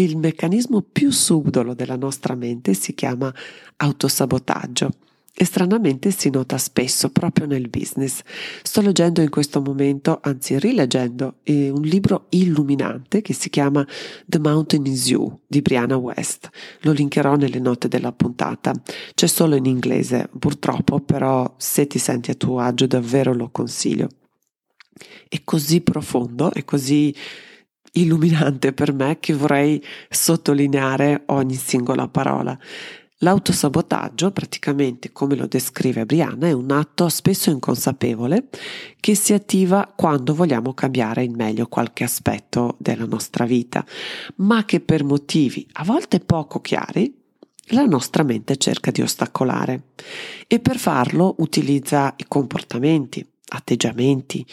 Il 0.00 0.16
meccanismo 0.16 0.80
più 0.80 1.10
subdolo 1.10 1.74
della 1.74 1.96
nostra 1.96 2.34
mente 2.34 2.72
si 2.72 2.94
chiama 2.94 3.30
autosabotaggio 3.76 4.92
e 5.34 5.44
stranamente 5.44 6.10
si 6.10 6.30
nota 6.30 6.56
spesso 6.56 7.10
proprio 7.10 7.46
nel 7.46 7.68
business. 7.68 8.22
Sto 8.62 8.80
leggendo 8.80 9.20
in 9.20 9.28
questo 9.28 9.60
momento, 9.60 10.18
anzi 10.22 10.58
rileggendo, 10.58 11.40
eh, 11.42 11.68
un 11.68 11.82
libro 11.82 12.28
illuminante 12.30 13.20
che 13.20 13.34
si 13.34 13.50
chiama 13.50 13.86
The 14.24 14.38
Mountain 14.38 14.86
is 14.86 15.10
You 15.10 15.40
di 15.46 15.60
Brianna 15.60 15.98
West. 15.98 16.48
Lo 16.80 16.92
linkerò 16.92 17.36
nelle 17.36 17.60
note 17.60 17.86
della 17.86 18.12
puntata. 18.12 18.72
C'è 19.14 19.26
solo 19.26 19.54
in 19.54 19.66
inglese, 19.66 20.30
purtroppo, 20.38 21.00
però 21.00 21.56
se 21.58 21.86
ti 21.86 21.98
senti 21.98 22.30
a 22.30 22.34
tuo 22.34 22.58
agio 22.58 22.86
davvero 22.86 23.34
lo 23.34 23.50
consiglio. 23.50 24.08
È 25.28 25.42
così 25.44 25.82
profondo, 25.82 26.50
è 26.54 26.64
così 26.64 27.14
illuminante 27.92 28.72
per 28.72 28.92
me 28.92 29.18
che 29.20 29.34
vorrei 29.34 29.82
sottolineare 30.08 31.22
ogni 31.26 31.54
singola 31.54 32.08
parola. 32.08 32.58
L'autosabotaggio, 33.22 34.30
praticamente 34.30 35.12
come 35.12 35.34
lo 35.34 35.46
descrive 35.46 36.06
Brianna, 36.06 36.46
è 36.46 36.52
un 36.52 36.70
atto 36.70 37.10
spesso 37.10 37.50
inconsapevole 37.50 38.48
che 38.98 39.14
si 39.14 39.34
attiva 39.34 39.92
quando 39.94 40.34
vogliamo 40.34 40.72
cambiare 40.72 41.22
in 41.22 41.34
meglio 41.34 41.66
qualche 41.66 42.02
aspetto 42.02 42.76
della 42.78 43.04
nostra 43.04 43.44
vita, 43.44 43.84
ma 44.36 44.64
che 44.64 44.80
per 44.80 45.04
motivi 45.04 45.66
a 45.72 45.84
volte 45.84 46.20
poco 46.20 46.62
chiari 46.62 47.14
la 47.72 47.84
nostra 47.84 48.22
mente 48.22 48.56
cerca 48.56 48.90
di 48.90 49.02
ostacolare 49.02 49.82
e 50.46 50.58
per 50.58 50.78
farlo 50.78 51.34
utilizza 51.38 52.14
i 52.16 52.24
comportamenti, 52.26 53.24
atteggiamenti, 53.48 54.44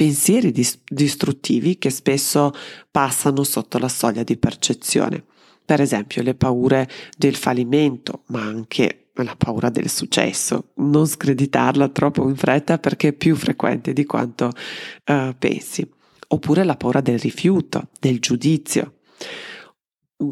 pensieri 0.00 0.50
dis- 0.50 0.80
distruttivi 0.88 1.76
che 1.76 1.90
spesso 1.90 2.52
passano 2.90 3.44
sotto 3.44 3.76
la 3.76 3.90
soglia 3.90 4.22
di 4.22 4.38
percezione. 4.38 5.22
Per 5.62 5.78
esempio 5.78 6.22
le 6.22 6.34
paure 6.34 6.88
del 7.18 7.36
fallimento, 7.36 8.22
ma 8.28 8.40
anche 8.40 9.10
la 9.12 9.36
paura 9.36 9.68
del 9.68 9.90
successo. 9.90 10.70
Non 10.76 11.06
screditarla 11.06 11.90
troppo 11.90 12.26
in 12.26 12.34
fretta 12.34 12.78
perché 12.78 13.08
è 13.08 13.12
più 13.12 13.36
frequente 13.36 13.92
di 13.92 14.06
quanto 14.06 14.46
uh, 14.46 15.36
pensi. 15.38 15.86
Oppure 16.28 16.64
la 16.64 16.76
paura 16.76 17.02
del 17.02 17.18
rifiuto, 17.18 17.90
del 18.00 18.20
giudizio. 18.20 19.00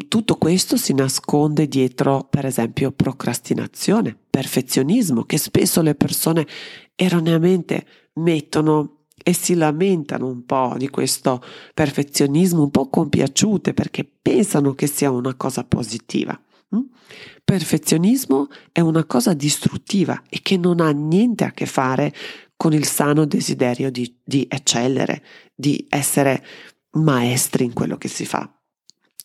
Tutto 0.09 0.37
questo 0.37 0.79
si 0.79 0.95
nasconde 0.95 1.69
dietro, 1.69 2.27
per 2.31 2.47
esempio, 2.47 2.91
procrastinazione, 2.91 4.17
perfezionismo, 4.31 5.25
che 5.25 5.37
spesso 5.37 5.83
le 5.83 5.95
persone 5.95 6.47
erroneamente 6.95 7.85
mettono 8.15 8.98
e 9.29 9.35
si 9.35 9.53
lamentano 9.53 10.27
un 10.27 10.47
po' 10.47 10.73
di 10.79 10.89
questo 10.89 11.45
perfezionismo, 11.75 12.63
un 12.63 12.71
po' 12.71 12.89
compiaciute 12.89 13.75
perché 13.75 14.03
pensano 14.03 14.73
che 14.73 14.87
sia 14.87 15.11
una 15.11 15.35
cosa 15.35 15.65
positiva. 15.65 16.33
Mm? 16.75 16.81
Perfezionismo 17.45 18.49
è 18.73 18.81
una 18.81 19.05
cosa 19.05 19.35
distruttiva 19.35 20.23
e 20.31 20.41
che 20.41 20.57
non 20.57 20.81
ha 20.81 20.93
niente 20.93 21.45
a 21.45 21.51
che 21.51 21.67
fare 21.67 22.15
con 22.57 22.73
il 22.73 22.87
sano 22.87 23.27
desiderio 23.27 23.91
di, 23.91 24.17
di 24.25 24.47
eccellere, 24.49 25.23
di 25.55 25.85
essere 25.91 26.43
maestri 26.93 27.65
in 27.67 27.75
quello 27.75 27.99
che 27.99 28.09
si 28.09 28.25
fa. 28.25 28.51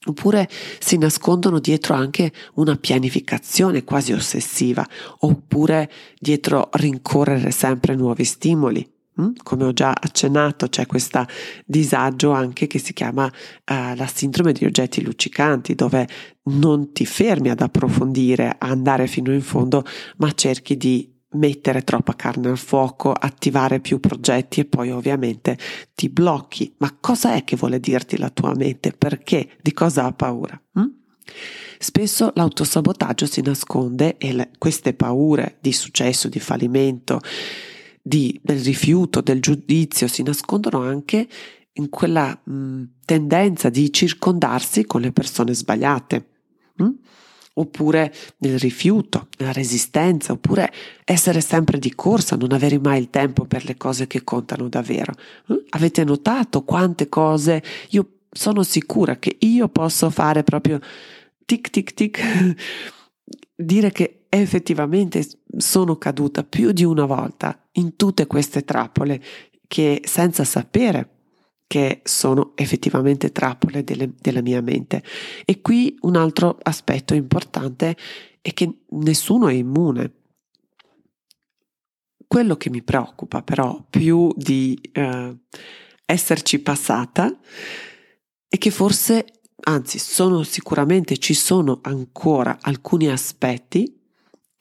Oppure 0.07 0.49
si 0.79 0.97
nascondono 0.97 1.59
dietro 1.59 1.93
anche 1.93 2.33
una 2.55 2.75
pianificazione 2.75 3.85
quasi 3.85 4.11
ossessiva, 4.11 4.85
oppure 5.19 5.89
dietro 6.19 6.67
rincorrere 6.73 7.51
sempre 7.51 7.95
nuovi 7.95 8.25
stimoli. 8.25 8.92
Mm? 9.21 9.31
Come 9.43 9.65
ho 9.65 9.73
già 9.73 9.91
accennato, 9.91 10.67
c'è 10.67 10.85
questo 10.85 11.25
disagio 11.65 12.31
anche 12.31 12.67
che 12.67 12.79
si 12.79 12.93
chiama 12.93 13.25
uh, 13.25 13.95
la 13.95 14.07
sindrome 14.07 14.53
di 14.53 14.65
oggetti 14.65 15.03
luccicanti, 15.03 15.75
dove 15.75 16.07
non 16.45 16.91
ti 16.93 17.05
fermi 17.05 17.49
ad 17.49 17.61
approfondire, 17.61 18.55
a 18.57 18.67
andare 18.67 19.07
fino 19.07 19.31
in 19.31 19.41
fondo, 19.41 19.83
ma 20.17 20.31
cerchi 20.31 20.77
di 20.77 21.11
mettere 21.33 21.83
troppa 21.83 22.15
carne 22.15 22.49
al 22.49 22.57
fuoco, 22.57 23.11
attivare 23.11 23.79
più 23.79 23.99
progetti 23.99 24.59
e 24.61 24.65
poi 24.65 24.91
ovviamente 24.91 25.57
ti 25.95 26.09
blocchi. 26.09 26.73
Ma 26.77 26.95
cosa 26.99 27.33
è 27.33 27.43
che 27.43 27.55
vuole 27.55 27.79
dirti 27.79 28.17
la 28.17 28.29
tua 28.29 28.53
mente? 28.55 28.91
Perché? 28.91 29.49
Di 29.61 29.73
cosa 29.73 30.05
ha 30.05 30.11
paura? 30.11 30.59
Hm? 30.73 30.89
Spesso 31.79 32.31
l'autosabotaggio 32.35 33.25
si 33.25 33.41
nasconde 33.41 34.17
e 34.17 34.33
le, 34.33 34.51
queste 34.57 34.93
paure 34.93 35.57
di 35.59 35.73
successo, 35.73 36.29
di 36.29 36.39
fallimento, 36.39 37.19
di, 38.05 38.37
del 38.43 38.59
rifiuto, 38.59 39.21
del 39.21 39.39
giudizio 39.41 40.07
si 40.07 40.21
nascondono 40.23 40.81
anche 40.81 41.27
in 41.73 41.89
quella 41.89 42.39
mh, 42.43 42.83
tendenza 43.05 43.69
di 43.69 43.91
circondarsi 43.91 44.85
con 44.85 45.01
le 45.01 45.11
persone 45.11 45.53
sbagliate. 45.53 46.27
Hm? 46.75 46.89
oppure 47.55 48.13
nel 48.37 48.57
rifiuto, 48.57 49.27
nella 49.37 49.51
resistenza, 49.51 50.33
oppure 50.33 50.71
essere 51.03 51.41
sempre 51.41 51.77
di 51.77 51.93
corsa, 51.93 52.35
non 52.35 52.51
avere 52.51 52.79
mai 52.79 52.99
il 52.99 53.09
tempo 53.09 53.45
per 53.45 53.65
le 53.65 53.77
cose 53.77 54.07
che 54.07 54.23
contano 54.23 54.67
davvero. 54.69 55.13
Eh? 55.49 55.63
Avete 55.69 56.03
notato 56.03 56.63
quante 56.63 57.09
cose 57.09 57.61
io 57.89 58.07
sono 58.31 58.63
sicura 58.63 59.17
che 59.17 59.35
io 59.39 59.69
posso 59.69 60.09
fare 60.09 60.43
proprio 60.43 60.79
tic 61.45 61.69
tic 61.69 61.93
tic, 61.93 62.21
dire 63.55 63.91
che 63.91 64.22
effettivamente 64.41 65.25
sono 65.57 65.97
caduta 65.97 66.43
più 66.43 66.71
di 66.71 66.83
una 66.83 67.05
volta 67.05 67.67
in 67.73 67.95
tutte 67.95 68.25
queste 68.25 68.63
trappole 68.63 69.21
che 69.67 70.01
senza 70.05 70.43
sapere 70.43 71.09
che 71.67 72.01
sono 72.03 72.53
effettivamente 72.55 73.31
trappole 73.31 73.83
delle, 73.83 74.13
della 74.19 74.41
mia 74.41 74.61
mente. 74.61 75.03
E 75.45 75.61
qui 75.61 75.97
un 76.01 76.15
altro 76.15 76.57
aspetto 76.61 77.13
importante 77.13 77.95
è 78.41 78.53
che 78.53 78.81
nessuno 78.89 79.47
è 79.47 79.53
immune. 79.53 80.13
Quello 82.27 82.57
che 82.57 82.69
mi 82.69 82.81
preoccupa 82.81 83.41
però 83.41 83.85
più 83.89 84.31
di 84.35 84.79
eh, 84.91 85.37
esserci 86.05 86.59
passata 86.59 87.39
è 88.47 88.57
che 88.57 88.69
forse, 88.71 89.25
anzi 89.63 89.97
sono 89.99 90.43
sicuramente, 90.43 91.17
ci 91.17 91.33
sono 91.33 91.79
ancora 91.81 92.57
alcuni 92.61 93.09
aspetti 93.09 94.01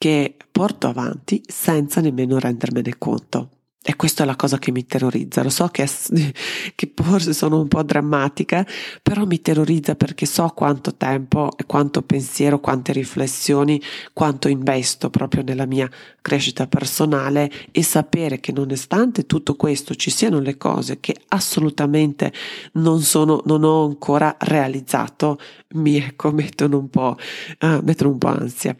che 0.03 0.35
porto 0.51 0.87
avanti 0.87 1.41
senza 1.47 2.01
nemmeno 2.01 2.37
rendermene 2.37 2.97
conto. 2.97 3.51
E 3.81 3.95
questa 3.95 4.23
è 4.23 4.25
la 4.25 4.35
cosa 4.35 4.57
che 4.59 4.71
mi 4.71 4.85
terrorizza. 4.85 5.43
Lo 5.43 5.49
so 5.49 5.67
che, 5.67 5.87
che, 6.75 6.93
forse 6.93 7.31
sono 7.31 7.61
un 7.61 7.69
po' 7.69 7.83
drammatica, 7.83 8.67
però 9.01 9.25
mi 9.25 9.39
terrorizza 9.39 9.95
perché 9.95 10.25
so 10.25 10.51
quanto 10.53 10.95
tempo 10.95 11.51
e 11.55 11.65
quanto 11.65 12.01
pensiero, 12.01 12.59
quante 12.59 12.91
riflessioni, 12.91 13.81
quanto 14.11 14.49
investo 14.49 15.09
proprio 15.09 15.41
nella 15.41 15.65
mia 15.65 15.89
crescita 16.21 16.67
personale 16.67 17.49
e 17.71 17.81
sapere 17.81 18.41
che 18.41 18.51
nonostante 18.51 19.25
tutto 19.25 19.55
questo 19.55 19.95
ci 19.95 20.09
siano 20.09 20.39
le 20.39 20.57
cose 20.57 20.99
che 20.99 21.15
assolutamente 21.29 22.33
non 22.73 23.01
sono, 23.01 23.41
non 23.45 23.63
ho 23.63 23.85
ancora 23.85 24.35
realizzato, 24.37 25.39
mi 25.75 25.95
ecco, 25.95 26.31
mettono 26.33 26.77
un 26.77 26.89
po', 26.89 27.15
uh, 27.61 27.79
mettono 27.83 28.09
un 28.09 28.17
po' 28.17 28.27
ansia. 28.27 28.75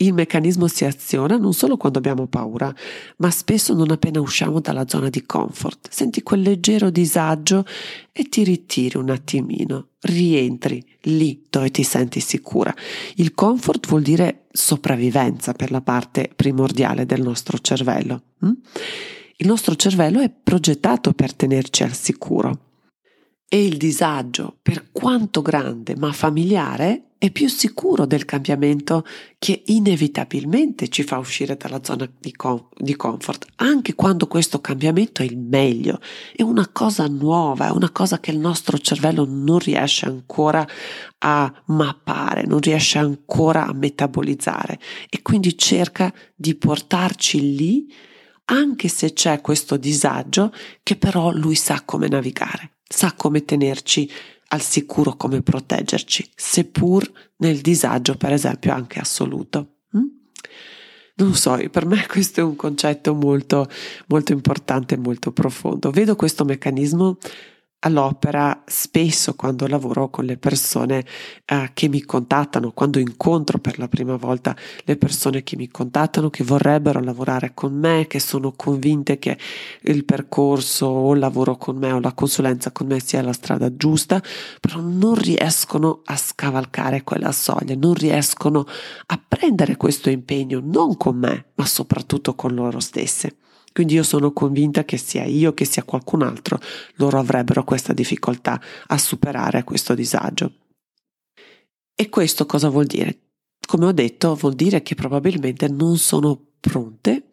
Il 0.00 0.14
meccanismo 0.14 0.68
si 0.68 0.84
aziona 0.84 1.36
non 1.36 1.52
solo 1.52 1.76
quando 1.76 1.98
abbiamo 1.98 2.28
paura, 2.28 2.72
ma 3.16 3.30
spesso 3.32 3.74
non 3.74 3.90
appena 3.90 4.20
usciamo 4.20 4.60
dalla 4.60 4.86
zona 4.86 5.08
di 5.08 5.26
comfort. 5.26 5.88
Senti 5.90 6.22
quel 6.22 6.42
leggero 6.42 6.90
disagio 6.90 7.64
e 8.12 8.28
ti 8.28 8.44
ritiri 8.44 8.96
un 8.96 9.10
attimino, 9.10 9.88
rientri 10.02 10.84
lì 11.02 11.44
dove 11.50 11.72
ti 11.72 11.82
senti 11.82 12.20
sicura. 12.20 12.72
Il 13.16 13.34
comfort 13.34 13.88
vuol 13.88 14.02
dire 14.02 14.44
sopravvivenza 14.52 15.52
per 15.52 15.72
la 15.72 15.80
parte 15.80 16.30
primordiale 16.34 17.04
del 17.04 17.20
nostro 17.20 17.58
cervello. 17.58 18.22
Hm? 18.38 18.52
Il 19.38 19.46
nostro 19.48 19.74
cervello 19.74 20.20
è 20.20 20.30
progettato 20.30 21.12
per 21.12 21.34
tenerci 21.34 21.82
al 21.82 21.94
sicuro 21.94 22.66
e 23.48 23.64
il 23.64 23.78
disagio, 23.78 24.58
per 24.62 24.92
quanto 24.92 25.42
grande 25.42 25.96
ma 25.96 26.12
familiare, 26.12 27.07
è 27.18 27.32
più 27.32 27.48
sicuro 27.48 28.06
del 28.06 28.24
cambiamento 28.24 29.04
che 29.38 29.64
inevitabilmente 29.66 30.88
ci 30.88 31.02
fa 31.02 31.18
uscire 31.18 31.56
dalla 31.56 31.82
zona 31.82 32.08
di, 32.16 32.32
com- 32.32 32.68
di, 32.76 32.94
comfort, 32.94 33.46
anche 33.56 33.94
quando 33.96 34.28
questo 34.28 34.60
cambiamento 34.60 35.22
è 35.22 35.24
il 35.24 35.36
meglio, 35.36 36.00
è 36.34 36.42
una 36.42 36.68
cosa 36.68 37.08
nuova, 37.08 37.66
è 37.66 37.70
una 37.70 37.90
cosa 37.90 38.20
che 38.20 38.30
il 38.30 38.38
nostro 38.38 38.78
cervello 38.78 39.26
non 39.28 39.58
riesce 39.58 40.06
ancora 40.06 40.64
a 41.18 41.62
mappare, 41.66 42.46
non 42.46 42.60
riesce 42.60 42.98
ancora 42.98 43.66
a 43.66 43.72
metabolizzare. 43.72 44.78
E 45.10 45.20
quindi 45.20 45.58
cerca 45.58 46.14
di 46.36 46.54
portarci 46.54 47.56
lì 47.56 47.92
anche 48.50 48.88
se 48.88 49.12
c'è 49.12 49.40
questo 49.40 49.76
disagio 49.76 50.52
che 50.84 50.96
però 50.96 51.32
lui 51.32 51.56
sa 51.56 51.82
come 51.84 52.06
navigare, 52.06 52.78
sa 52.88 53.12
come 53.14 53.44
tenerci 53.44 54.08
al 54.48 54.60
sicuro 54.62 55.14
come 55.16 55.42
proteggerci, 55.42 56.30
seppur 56.34 57.10
nel 57.36 57.60
disagio, 57.60 58.16
per 58.16 58.32
esempio, 58.32 58.72
anche 58.72 58.98
assoluto. 58.98 59.76
Mm? 59.96 60.06
Non 61.16 61.34
so, 61.34 61.58
per 61.70 61.84
me 61.84 62.06
questo 62.08 62.40
è 62.40 62.42
un 62.42 62.56
concetto 62.56 63.14
molto, 63.14 63.68
molto 64.06 64.32
importante 64.32 64.94
e 64.94 64.98
molto 64.98 65.32
profondo. 65.32 65.90
Vedo 65.90 66.16
questo 66.16 66.44
meccanismo 66.44 67.18
all'opera 67.80 68.64
spesso 68.66 69.34
quando 69.34 69.66
lavoro 69.68 70.10
con 70.10 70.24
le 70.24 70.36
persone 70.36 71.04
eh, 71.44 71.70
che 71.74 71.88
mi 71.88 72.02
contattano, 72.02 72.72
quando 72.72 72.98
incontro 72.98 73.58
per 73.58 73.78
la 73.78 73.88
prima 73.88 74.16
volta 74.16 74.56
le 74.84 74.96
persone 74.96 75.42
che 75.42 75.56
mi 75.56 75.68
contattano, 75.68 76.30
che 76.30 76.42
vorrebbero 76.42 77.00
lavorare 77.00 77.52
con 77.54 77.74
me, 77.74 78.06
che 78.08 78.18
sono 78.18 78.52
convinte 78.52 79.18
che 79.18 79.38
il 79.82 80.04
percorso 80.04 80.86
o 80.86 81.12
il 81.12 81.20
lavoro 81.20 81.56
con 81.56 81.76
me 81.76 81.92
o 81.92 82.00
la 82.00 82.12
consulenza 82.12 82.72
con 82.72 82.88
me 82.88 83.00
sia 83.00 83.22
la 83.22 83.32
strada 83.32 83.74
giusta, 83.76 84.20
però 84.60 84.80
non 84.80 85.14
riescono 85.14 86.00
a 86.04 86.16
scavalcare 86.16 87.04
quella 87.04 87.32
soglia, 87.32 87.76
non 87.76 87.94
riescono 87.94 88.66
a 89.06 89.22
prendere 89.26 89.76
questo 89.76 90.10
impegno 90.10 90.60
non 90.62 90.96
con 90.96 91.16
me, 91.16 91.46
ma 91.54 91.66
soprattutto 91.66 92.34
con 92.34 92.54
loro 92.54 92.80
stesse. 92.80 93.36
Quindi 93.72 93.94
io 93.94 94.02
sono 94.02 94.32
convinta 94.32 94.84
che 94.84 94.96
sia 94.96 95.24
io 95.24 95.54
che 95.54 95.64
sia 95.64 95.84
qualcun 95.84 96.22
altro, 96.22 96.58
loro 96.96 97.18
avrebbero 97.18 97.64
questa 97.64 97.92
difficoltà 97.92 98.60
a 98.86 98.98
superare 98.98 99.64
questo 99.64 99.94
disagio. 99.94 100.52
E 101.94 102.08
questo 102.08 102.46
cosa 102.46 102.68
vuol 102.68 102.86
dire? 102.86 103.18
Come 103.66 103.86
ho 103.86 103.92
detto, 103.92 104.34
vuol 104.34 104.54
dire 104.54 104.82
che 104.82 104.94
probabilmente 104.94 105.68
non 105.68 105.98
sono 105.98 106.40
pronte 106.60 107.30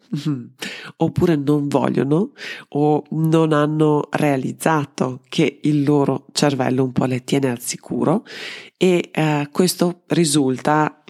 oppure 0.98 1.36
non 1.36 1.67
vogliono 1.67 2.32
o 2.69 3.04
non 3.12 3.54
hanno 3.54 4.08
realizzato 4.12 5.21
che 5.30 5.60
il 5.63 5.84
loro 5.84 6.26
cervello 6.32 6.84
un 6.84 6.91
po' 6.91 7.06
le 7.06 7.24
tiene 7.24 7.50
al 7.50 7.60
sicuro 7.60 8.26
e 8.78 9.10
eh, 9.12 9.50
questo 9.52 10.04
risulta 10.08 11.04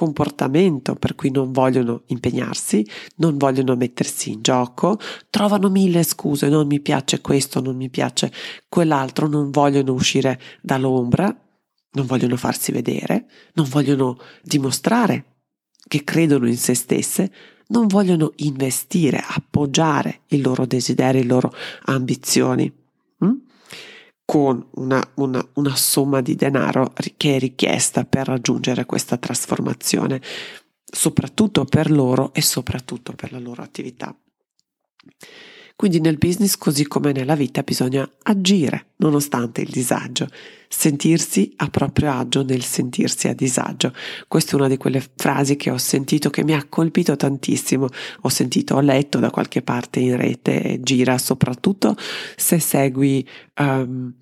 comportamento 0.00 0.94
per 0.94 1.14
cui 1.14 1.30
non 1.30 1.52
vogliono 1.52 2.04
impegnarsi, 2.06 2.86
non 3.16 3.36
vogliono 3.36 3.76
mettersi 3.76 4.32
in 4.32 4.40
gioco, 4.40 4.98
trovano 5.28 5.68
mille 5.68 6.04
scuse, 6.04 6.48
non 6.48 6.66
mi 6.66 6.80
piace 6.80 7.20
questo, 7.20 7.60
non 7.60 7.76
mi 7.76 7.90
piace 7.90 8.32
quell'altro, 8.66 9.28
non 9.28 9.50
vogliono 9.50 9.92
uscire 9.92 10.40
dall'ombra, 10.62 11.24
non 11.92 12.06
vogliono 12.06 12.36
farsi 12.36 12.72
vedere, 12.72 13.26
non 13.52 13.68
vogliono 13.68 14.16
dimostrare 14.42 15.24
che 15.86 16.02
credono 16.02 16.48
in 16.48 16.56
se 16.56 16.72
stesse, 16.72 17.30
non 17.66 17.86
vogliono 17.86 18.32
investire, 18.36 19.22
appoggiare 19.22 20.20
il 20.28 20.40
loro 20.40 20.64
desiderio, 20.64 21.20
le 21.20 21.26
loro 21.26 21.52
ambizioni 21.84 22.72
hm? 23.18 23.32
Con 24.30 24.64
una, 24.74 25.04
una, 25.14 25.44
una 25.54 25.74
somma 25.74 26.20
di 26.20 26.36
denaro 26.36 26.92
che 27.16 27.34
è 27.34 27.38
richiesta 27.40 28.04
per 28.04 28.28
raggiungere 28.28 28.86
questa 28.86 29.16
trasformazione, 29.16 30.22
soprattutto 30.84 31.64
per 31.64 31.90
loro 31.90 32.32
e 32.32 32.40
soprattutto 32.40 33.12
per 33.12 33.32
la 33.32 33.40
loro 33.40 33.62
attività. 33.62 34.16
Quindi 35.80 36.00
nel 36.00 36.18
business, 36.18 36.58
così 36.58 36.86
come 36.86 37.10
nella 37.10 37.34
vita, 37.34 37.62
bisogna 37.62 38.06
agire 38.24 38.88
nonostante 38.96 39.62
il 39.62 39.70
disagio, 39.70 40.28
sentirsi 40.68 41.54
a 41.56 41.70
proprio 41.70 42.12
agio 42.12 42.42
nel 42.42 42.62
sentirsi 42.62 43.28
a 43.28 43.32
disagio. 43.32 43.94
Questa 44.28 44.52
è 44.52 44.54
una 44.56 44.68
di 44.68 44.76
quelle 44.76 45.02
frasi 45.16 45.56
che 45.56 45.70
ho 45.70 45.78
sentito 45.78 46.28
che 46.28 46.44
mi 46.44 46.52
ha 46.52 46.66
colpito 46.68 47.16
tantissimo. 47.16 47.88
Ho 48.20 48.28
sentito, 48.28 48.74
ho 48.74 48.80
letto 48.80 49.20
da 49.20 49.30
qualche 49.30 49.62
parte 49.62 50.00
in 50.00 50.18
rete, 50.18 50.80
gira 50.82 51.16
soprattutto 51.16 51.96
se 52.36 52.58
segui 52.58 53.26
um, 53.58 54.12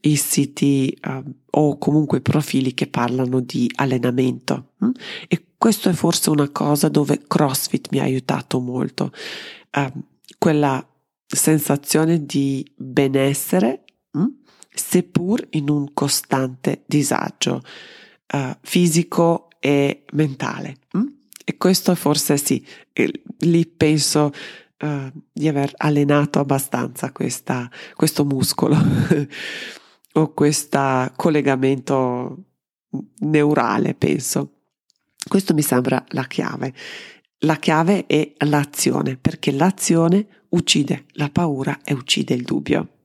i 0.00 0.16
siti 0.16 0.98
um, 1.06 1.32
o 1.50 1.78
comunque 1.78 2.22
profili 2.22 2.74
che 2.74 2.88
parlano 2.88 3.38
di 3.38 3.70
allenamento. 3.76 4.70
Hm? 4.78 4.90
E 5.28 5.44
questo 5.56 5.88
è 5.88 5.92
forse 5.92 6.30
una 6.30 6.48
cosa 6.48 6.88
dove 6.88 7.22
CrossFit 7.24 7.86
mi 7.92 8.00
ha 8.00 8.02
aiutato 8.02 8.58
molto. 8.58 9.12
Um, 9.76 10.02
quella 10.38 10.84
sensazione 11.26 12.24
di 12.24 12.64
benessere, 12.76 13.84
mh? 14.12 14.20
Mm, 14.20 14.26
seppur 14.74 15.46
in 15.50 15.68
un 15.68 15.92
costante 15.92 16.82
disagio 16.86 17.62
uh, 18.32 18.56
fisico 18.62 19.48
e 19.60 20.04
mentale. 20.12 20.76
Mh? 20.92 20.98
Mm? 20.98 21.06
E 21.44 21.56
questo 21.56 21.94
forse 21.94 22.36
sì, 22.38 22.64
lì 23.40 23.66
penso 23.66 24.32
uh, 24.80 25.12
di 25.30 25.46
aver 25.46 25.72
allenato 25.76 26.38
abbastanza 26.38 27.12
questa, 27.12 27.70
questo 27.94 28.24
muscolo 28.24 28.76
o 30.12 30.32
questo 30.32 31.12
collegamento 31.16 32.44
neurale, 33.20 33.94
penso. 33.94 34.50
Questo 35.26 35.54
mi 35.54 35.62
sembra 35.62 36.04
la 36.08 36.24
chiave. 36.24 36.74
La 37.44 37.56
chiave 37.56 38.06
è 38.06 38.32
l'azione, 38.46 39.18
perché 39.18 39.52
l'azione 39.52 40.26
uccide 40.50 41.04
la 41.12 41.28
paura 41.28 41.80
e 41.84 41.92
uccide 41.92 42.32
il 42.32 42.42
dubbio. 42.42 43.00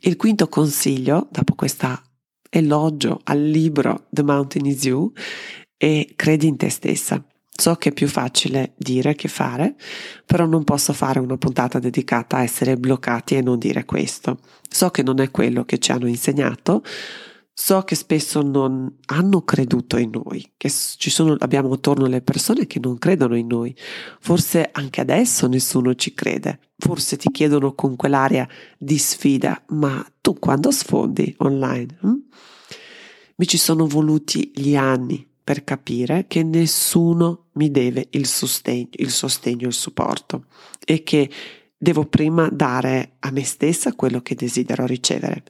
Il 0.00 0.14
quinto 0.14 0.48
consiglio, 0.48 1.26
dopo 1.32 1.56
questo 1.56 2.00
elogio 2.48 3.20
al 3.24 3.42
libro 3.42 4.06
The 4.08 4.22
Mountain 4.22 4.66
is 4.66 4.84
You, 4.84 5.10
è 5.76 6.06
credi 6.14 6.46
in 6.46 6.56
te 6.56 6.68
stessa. 6.68 7.24
So 7.54 7.74
che 7.74 7.88
è 7.88 7.92
più 7.92 8.06
facile 8.06 8.74
dire 8.76 9.16
che 9.16 9.26
fare, 9.26 9.74
però 10.24 10.46
non 10.46 10.62
posso 10.62 10.92
fare 10.92 11.18
una 11.18 11.36
puntata 11.36 11.80
dedicata 11.80 12.36
a 12.36 12.42
essere 12.44 12.76
bloccati 12.76 13.34
e 13.34 13.42
non 13.42 13.58
dire 13.58 13.84
questo. 13.84 14.38
So 14.68 14.90
che 14.90 15.02
non 15.02 15.18
è 15.18 15.32
quello 15.32 15.64
che 15.64 15.78
ci 15.78 15.90
hanno 15.90 16.06
insegnato, 16.06 16.84
So 17.64 17.82
che 17.82 17.94
spesso 17.94 18.42
non 18.42 18.92
hanno 19.06 19.42
creduto 19.42 19.96
in 19.96 20.10
noi, 20.10 20.52
che 20.56 20.68
sono, 20.68 21.36
abbiamo 21.38 21.72
attorno 21.72 22.06
le 22.06 22.20
persone 22.20 22.66
che 22.66 22.80
non 22.80 22.98
credono 22.98 23.36
in 23.36 23.46
noi. 23.46 23.72
Forse 24.18 24.68
anche 24.72 25.00
adesso 25.00 25.46
nessuno 25.46 25.94
ci 25.94 26.12
crede. 26.12 26.58
Forse 26.76 27.16
ti 27.16 27.30
chiedono 27.30 27.76
con 27.76 27.94
quell'aria 27.94 28.48
di 28.76 28.98
sfida, 28.98 29.62
ma 29.68 30.04
tu 30.20 30.40
quando 30.40 30.72
sfondi 30.72 31.32
online? 31.38 31.98
Hm? 32.00 32.14
Mi 33.36 33.46
ci 33.46 33.58
sono 33.58 33.86
voluti 33.86 34.50
gli 34.52 34.74
anni 34.74 35.24
per 35.44 35.62
capire 35.62 36.24
che 36.26 36.42
nessuno 36.42 37.44
mi 37.52 37.70
deve 37.70 38.08
il 38.10 38.26
sostegno, 38.26 38.88
il 38.94 39.10
sostegno, 39.10 39.68
il 39.68 39.72
supporto 39.72 40.46
e 40.84 41.04
che 41.04 41.30
devo 41.78 42.06
prima 42.06 42.48
dare 42.48 43.18
a 43.20 43.30
me 43.30 43.44
stessa 43.44 43.92
quello 43.92 44.20
che 44.20 44.34
desidero 44.34 44.84
ricevere. 44.84 45.44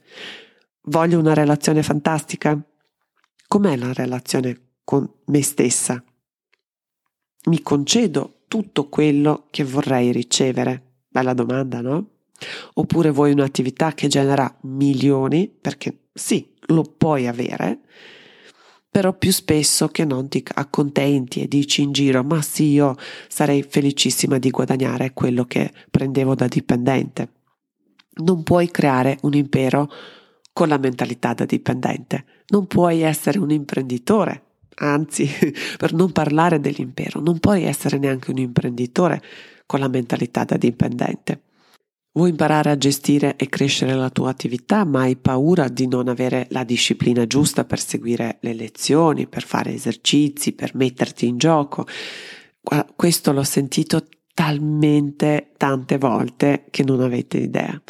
Voglio 0.87 1.17
una 1.17 1.33
relazione 1.33 1.81
fantastica? 1.81 2.61
Com'è 3.47 3.77
la 3.77 3.93
relazione 3.93 4.71
con 4.83 5.09
me 5.27 5.41
stessa? 5.41 6.03
Mi 7.45 7.61
concedo 7.61 8.41
tutto 8.49 8.89
quello 8.89 9.47
che 9.49 9.63
vorrei 9.63 10.11
ricevere? 10.11 11.05
Bella 11.07 11.33
domanda, 11.33 11.79
no? 11.79 12.09
Oppure 12.73 13.11
vuoi 13.11 13.31
un'attività 13.31 13.93
che 13.93 14.09
genera 14.09 14.53
milioni? 14.63 15.47
Perché 15.47 16.09
sì, 16.13 16.53
lo 16.67 16.83
puoi 16.83 17.27
avere, 17.27 17.79
però 18.89 19.13
più 19.13 19.31
spesso 19.31 19.87
che 19.87 20.03
non 20.03 20.27
ti 20.27 20.43
accontenti 20.53 21.41
e 21.41 21.47
dici 21.47 21.81
in 21.81 21.93
giro, 21.93 22.25
ma 22.25 22.41
sì, 22.41 22.71
io 22.71 22.97
sarei 23.29 23.63
felicissima 23.63 24.37
di 24.37 24.49
guadagnare 24.49 25.13
quello 25.13 25.45
che 25.45 25.71
prendevo 25.89 26.35
da 26.35 26.47
dipendente. 26.47 27.29
Non 28.15 28.43
puoi 28.43 28.69
creare 28.69 29.17
un 29.21 29.33
impero 29.33 29.89
con 30.53 30.67
la 30.67 30.77
mentalità 30.77 31.33
da 31.33 31.45
dipendente. 31.45 32.25
Non 32.49 32.67
puoi 32.67 33.01
essere 33.01 33.39
un 33.39 33.49
imprenditore, 33.49 34.43
anzi, 34.75 35.27
per 35.77 35.93
non 35.93 36.11
parlare 36.11 36.59
dell'impero, 36.59 37.19
non 37.19 37.39
puoi 37.39 37.63
essere 37.63 37.97
neanche 37.97 38.31
un 38.31 38.37
imprenditore 38.37 39.21
con 39.65 39.79
la 39.79 39.87
mentalità 39.87 40.43
da 40.43 40.55
dipendente. 40.55 41.41
Vuoi 42.15 42.29
imparare 42.29 42.69
a 42.69 42.77
gestire 42.77 43.35
e 43.37 43.49
crescere 43.49 43.95
la 43.95 44.11
tua 44.11 44.29
attività, 44.29 44.85
ma 44.85 45.01
hai 45.01 45.15
paura 45.15 45.67
di 45.67 45.87
non 45.87 46.07
avere 46.07 46.45
la 46.51 46.63
disciplina 46.63 47.25
giusta 47.25 47.65
per 47.65 47.79
seguire 47.79 48.37
le 48.41 48.53
lezioni, 48.53 49.25
per 49.25 49.41
fare 49.43 49.73
esercizi, 49.73 50.51
per 50.51 50.75
metterti 50.75 51.25
in 51.25 51.39
gioco. 51.39 51.87
Questo 52.95 53.31
l'ho 53.31 53.43
sentito 53.43 54.05
talmente 54.31 55.53
tante 55.57 55.97
volte 55.97 56.65
che 56.69 56.83
non 56.83 57.01
avete 57.01 57.37
idea. 57.37 57.81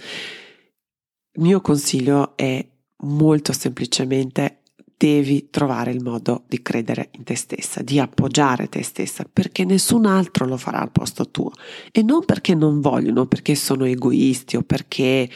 Mio 1.36 1.62
consiglio 1.62 2.38
è 2.38 2.64
molto 3.06 3.54
semplicemente 3.54 4.60
devi 4.96 5.50
trovare 5.50 5.92
il 5.92 6.02
modo 6.02 6.44
di 6.48 6.62
credere 6.62 7.10
in 7.14 7.24
te 7.24 7.36
stessa, 7.36 7.82
di 7.82 8.00
appoggiare 8.00 8.70
te 8.70 8.84
stessa, 8.84 9.26
perché 9.32 9.66
nessun 9.66 10.06
altro 10.06 10.46
lo 10.46 10.58
farà 10.58 10.80
al 10.80 10.92
posto 10.92 11.30
tuo. 11.30 11.52
E 11.92 12.04
non 12.04 12.24
perché 12.24 12.54
non 12.56 12.80
vogliono, 12.80 13.26
perché 13.26 13.56
sono 13.56 13.86
egoisti 13.86 14.56
o 14.56 14.62
perché, 14.62 15.30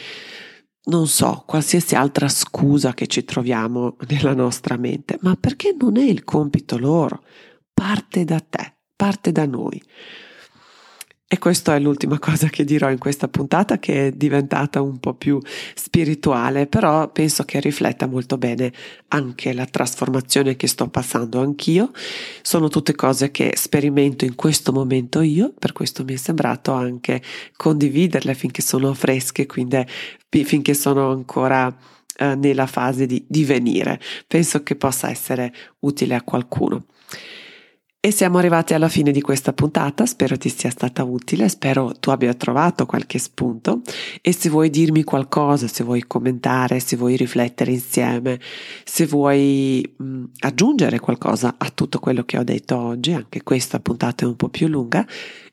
non 0.84 1.06
so, 1.06 1.42
qualsiasi 1.46 1.96
altra 1.96 2.28
scusa 2.28 2.94
che 2.94 3.08
ci 3.08 3.24
troviamo 3.24 3.96
nella 4.08 4.34
nostra 4.34 4.76
mente, 4.76 5.18
ma 5.22 5.36
perché 5.36 5.74
non 5.78 5.98
è 5.98 6.04
il 6.04 6.24
compito 6.24 6.78
loro. 6.78 7.24
Parte 7.74 8.24
da 8.24 8.40
te, 8.40 8.76
parte 8.96 9.32
da 9.32 9.46
noi. 9.46 9.82
E 11.30 11.38
questa 11.38 11.74
è 11.74 11.78
l'ultima 11.78 12.16
cosa 12.18 12.48
che 12.48 12.64
dirò 12.64 12.90
in 12.90 12.96
questa 12.96 13.28
puntata 13.28 13.78
che 13.78 14.06
è 14.06 14.12
diventata 14.12 14.80
un 14.80 14.98
po' 14.98 15.12
più 15.12 15.38
spirituale, 15.74 16.66
però 16.66 17.12
penso 17.12 17.44
che 17.44 17.60
rifletta 17.60 18.06
molto 18.06 18.38
bene 18.38 18.72
anche 19.08 19.52
la 19.52 19.66
trasformazione 19.66 20.56
che 20.56 20.66
sto 20.66 20.88
passando 20.88 21.42
anch'io. 21.42 21.90
Sono 22.40 22.68
tutte 22.68 22.94
cose 22.94 23.30
che 23.30 23.52
sperimento 23.56 24.24
in 24.24 24.36
questo 24.36 24.72
momento 24.72 25.20
io, 25.20 25.52
per 25.58 25.72
questo 25.72 26.02
mi 26.02 26.14
è 26.14 26.16
sembrato 26.16 26.72
anche 26.72 27.20
condividerle 27.54 28.32
finché 28.32 28.62
sono 28.62 28.94
fresche, 28.94 29.44
quindi 29.44 29.84
finché 30.30 30.72
sono 30.72 31.10
ancora 31.10 31.76
eh, 32.16 32.36
nella 32.36 32.66
fase 32.66 33.04
di 33.04 33.22
divenire. 33.28 34.00
Penso 34.26 34.62
che 34.62 34.76
possa 34.76 35.10
essere 35.10 35.52
utile 35.80 36.14
a 36.14 36.22
qualcuno. 36.22 36.86
E 38.00 38.12
siamo 38.12 38.38
arrivati 38.38 38.74
alla 38.74 38.88
fine 38.88 39.10
di 39.10 39.20
questa 39.20 39.52
puntata, 39.52 40.06
spero 40.06 40.38
ti 40.38 40.48
sia 40.50 40.70
stata 40.70 41.02
utile, 41.02 41.48
spero 41.48 41.92
tu 41.98 42.10
abbia 42.10 42.32
trovato 42.34 42.86
qualche 42.86 43.18
spunto. 43.18 43.80
E 44.22 44.32
se 44.32 44.48
vuoi 44.48 44.70
dirmi 44.70 45.02
qualcosa, 45.02 45.66
se 45.66 45.82
vuoi 45.82 46.04
commentare, 46.06 46.78
se 46.78 46.94
vuoi 46.94 47.16
riflettere 47.16 47.72
insieme, 47.72 48.38
se 48.84 49.04
vuoi 49.04 49.94
mh, 49.96 50.24
aggiungere 50.38 51.00
qualcosa 51.00 51.56
a 51.58 51.70
tutto 51.70 51.98
quello 51.98 52.22
che 52.22 52.38
ho 52.38 52.44
detto 52.44 52.78
oggi, 52.78 53.14
anche 53.14 53.42
questa 53.42 53.80
puntata 53.80 54.24
è 54.24 54.28
un 54.28 54.36
po' 54.36 54.48
più 54.48 54.68
lunga, 54.68 55.04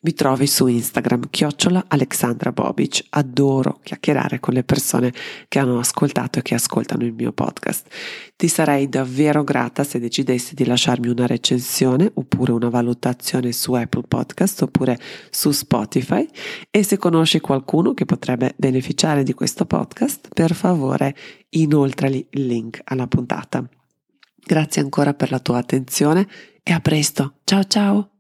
mi 0.06 0.14
trovi 0.14 0.46
su 0.46 0.68
Instagram, 0.68 1.30
chiocciola 1.32 1.86
Alexandra 1.88 2.52
Bobic. 2.52 3.06
Adoro 3.10 3.80
chiacchierare 3.82 4.40
con 4.40 4.54
le 4.54 4.64
persone 4.64 5.12
che 5.48 5.58
hanno 5.58 5.80
ascoltato 5.80 6.38
e 6.38 6.42
che 6.44 6.54
ascoltano 6.54 7.04
il 7.04 7.14
mio 7.14 7.32
podcast. 7.32 7.88
Ti 8.36 8.48
sarei 8.48 8.88
davvero 8.88 9.44
grata 9.44 9.84
se 9.84 9.98
decidessi 9.98 10.54
di 10.54 10.64
lasciarmi 10.64 11.08
una 11.08 11.26
recensione 11.26 12.12
oppure 12.14 12.52
una 12.52 12.70
valutazione 12.70 13.52
su 13.52 13.74
Apple 13.74 14.04
Podcast 14.08 14.62
oppure 14.62 15.00
su 15.32 15.50
Spotify 15.50 16.28
e 16.70 16.84
se 16.84 16.98
conosci 16.98 17.40
qualcuno 17.40 17.96
che 17.96 18.06
potrebbe 18.06 18.54
beneficiare 18.58 19.24
di 19.24 19.34
questo 19.34 19.66
podcast, 19.66 20.28
per 20.32 20.54
favore 20.54 21.16
inoltrali 21.50 22.28
il 22.30 22.46
link 22.46 22.80
alla 22.84 23.08
puntata. 23.08 23.68
Grazie 24.36 24.84
ancora 24.84 25.16
per 25.16 25.32
la 25.32 25.40
tua 25.40 25.58
attenzione 25.58 26.28
e 26.62 26.72
a 26.72 26.80
presto. 26.80 27.38
Ciao 27.44 27.64
ciao! 27.64 28.15